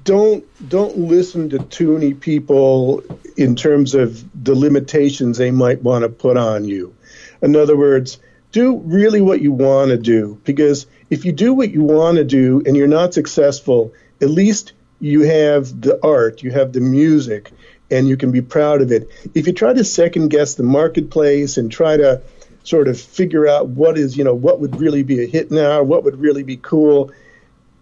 [0.03, 3.03] don't don't listen to too many people
[3.35, 6.95] in terms of the limitations they might want to put on you.
[7.41, 8.19] In other words,
[8.51, 12.23] do really what you want to do because if you do what you want to
[12.23, 17.51] do and you're not successful, at least you have the art, you have the music,
[17.89, 19.09] and you can be proud of it.
[19.33, 22.21] If you try to second guess the marketplace and try to
[22.67, 25.81] sort of figure out what is, you know, what would really be a hit now,
[25.81, 27.09] what would really be cool.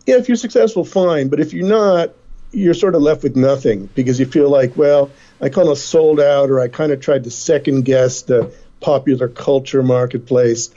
[0.06, 1.28] Yeah, if you're successful, fine.
[1.28, 2.14] But if you're not,
[2.52, 5.10] you're sort of left with nothing because you feel like, well,
[5.42, 9.28] I kind of sold out or I kind of tried to second guess the popular
[9.28, 10.70] culture marketplace.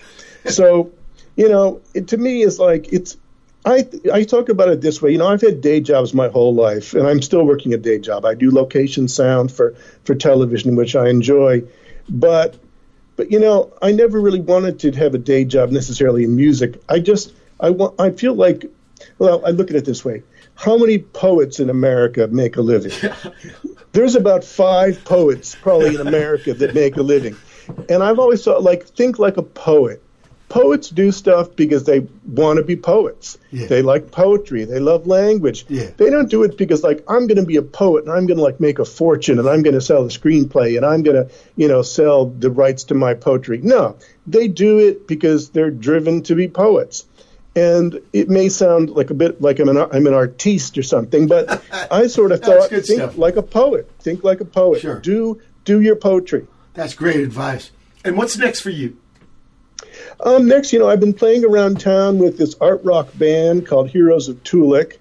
[0.47, 0.91] So,
[1.37, 3.19] you know, it, to me, it's like, it's,
[3.67, 5.13] I, I talk about it this way.
[5.13, 7.99] You know, I've had day jobs my whole life, and I'm still working a day
[7.99, 8.25] job.
[8.25, 11.65] I do location sound for, for television, which I enjoy.
[12.09, 12.59] But
[13.19, 16.81] but you know, I never really wanted to have a day job necessarily in music.
[16.89, 18.65] I just I want I feel like
[19.19, 20.23] well, I look at it this way.
[20.55, 22.93] How many poets in America make a living?
[23.93, 27.37] There's about five poets probably in America that make a living.
[27.89, 30.03] And I've always thought, like, think like a poet.
[30.49, 33.37] Poets do stuff because they want to be poets.
[33.51, 33.67] Yeah.
[33.67, 34.65] They like poetry.
[34.65, 35.67] They love language.
[35.69, 35.91] Yeah.
[35.97, 38.39] They don't do it because, like, I'm going to be a poet and I'm going
[38.39, 41.17] to like make a fortune and I'm going to sell the screenplay and I'm going
[41.17, 43.61] to, you know, sell the rights to my poetry.
[43.63, 43.97] No,
[44.27, 47.05] they do it because they're driven to be poets.
[47.55, 51.27] And it may sound like a bit like I'm an I'm an artiste or something,
[51.27, 53.19] but I sort of thought think stuff.
[53.19, 53.91] like a poet.
[54.01, 54.81] Think like a poet.
[54.81, 55.01] Sure.
[55.01, 56.47] Do do your poetry.
[56.75, 57.73] That's great advice.
[58.05, 58.97] And what's next for you?
[60.21, 63.89] Um, next, you know, I've been playing around town with this art rock band called
[63.89, 64.99] Heroes of Toolik,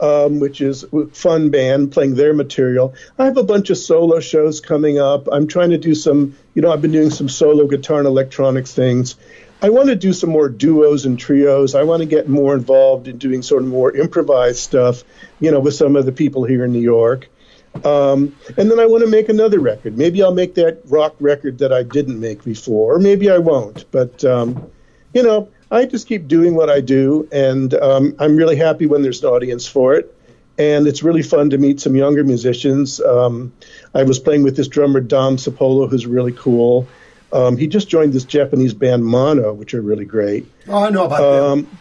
[0.00, 2.94] um, which is a fun band playing their material.
[3.18, 5.26] I have a bunch of solo shows coming up.
[5.30, 8.72] I'm trying to do some, you know, I've been doing some solo guitar and electronics
[8.72, 9.16] things.
[9.60, 11.74] I want to do some more duos and trios.
[11.74, 15.02] I want to get more involved in doing sort of more improvised stuff,
[15.40, 17.28] you know, with some of the people here in New York.
[17.84, 19.96] Um, and then I want to make another record.
[19.96, 23.90] Maybe I'll make that rock record that I didn't make before, or maybe I won't.
[23.90, 24.70] But um,
[25.14, 29.02] you know, I just keep doing what I do, and um, I'm really happy when
[29.02, 30.14] there's an audience for it.
[30.58, 33.00] And it's really fun to meet some younger musicians.
[33.00, 33.54] Um,
[33.94, 36.86] I was playing with this drummer Dahm Cipolla, who's really cool.
[37.32, 40.46] Um, he just joined this Japanese band Mono, which are really great.
[40.68, 41.44] Oh, I know about them.
[41.44, 41.78] Um,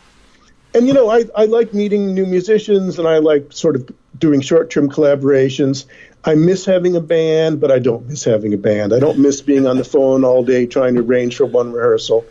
[0.74, 3.92] and you know, I, I like meeting new musicians, and I like sort of
[4.22, 5.86] doing short-term collaborations.
[6.24, 8.94] I miss having a band, but I don't miss having a band.
[8.94, 12.26] I don't miss being on the phone all day trying to arrange for one rehearsal.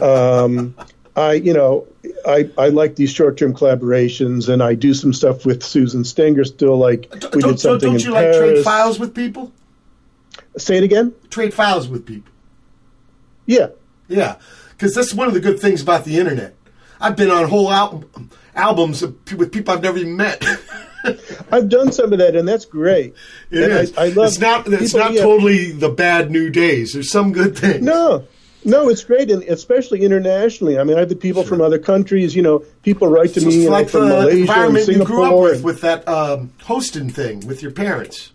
[0.00, 0.74] Um,
[1.14, 1.86] I, you know,
[2.26, 6.78] I, I like these short-term collaborations, and I do some stuff with Susan Stenger still.
[6.78, 9.52] Like we Don't, did something don't you like trade files with people?
[10.56, 11.14] Say it again.
[11.28, 12.32] Trade files with people.
[13.46, 13.68] Yeah.
[14.08, 14.36] Yeah,
[14.70, 16.54] because that's one of the good things about the internet.
[17.00, 18.04] I've been on whole al-
[18.54, 20.42] albums of, with people I've never even met.
[21.52, 23.14] I've done some of that, and that's great.
[23.50, 23.96] It and is.
[23.96, 24.66] I, I love it's not.
[24.68, 26.92] It's not totally the bad new days.
[26.92, 27.82] There's some good things.
[27.82, 28.26] No,
[28.64, 30.78] no, it's great, and especially internationally.
[30.78, 32.34] I mean, I have the people from other countries.
[32.34, 34.88] You know, people write to So me you know, like from the Malaysia and environment
[34.88, 35.42] you grew up Singapore.
[35.42, 38.32] with, with that um, hosting thing with your parents.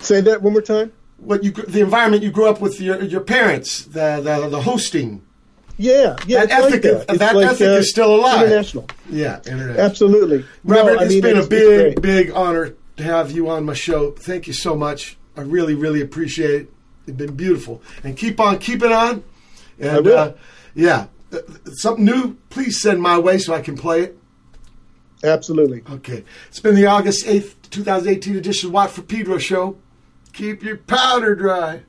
[0.00, 0.92] Say that one more time.
[1.18, 5.22] What you the environment you grew up with your your parents, the the, the hosting.
[5.76, 6.46] Yeah, yeah.
[6.46, 7.10] That it's like ethic- that.
[7.10, 8.42] It's that like, ethic uh, is still alive.
[8.46, 8.86] International.
[9.10, 9.80] Yeah, international.
[9.80, 13.74] Absolutely, Robert, No, I mean, been a big, big honor to have you on my
[13.74, 14.12] show.
[14.12, 15.16] Thank you so much.
[15.36, 16.72] I really, really appreciate it.
[17.06, 19.24] It's been beautiful, and keep on keeping on.
[19.80, 20.06] And.
[20.06, 20.32] Uh,
[20.76, 21.38] yeah, Uh,
[21.74, 22.36] something new.
[22.50, 24.18] Please send my way so I can play it.
[25.22, 25.82] Absolutely.
[25.90, 29.76] Okay, it's been the August eighth, two thousand eighteen edition of Watt from Pedro show.
[30.32, 31.82] Keep your powder dry.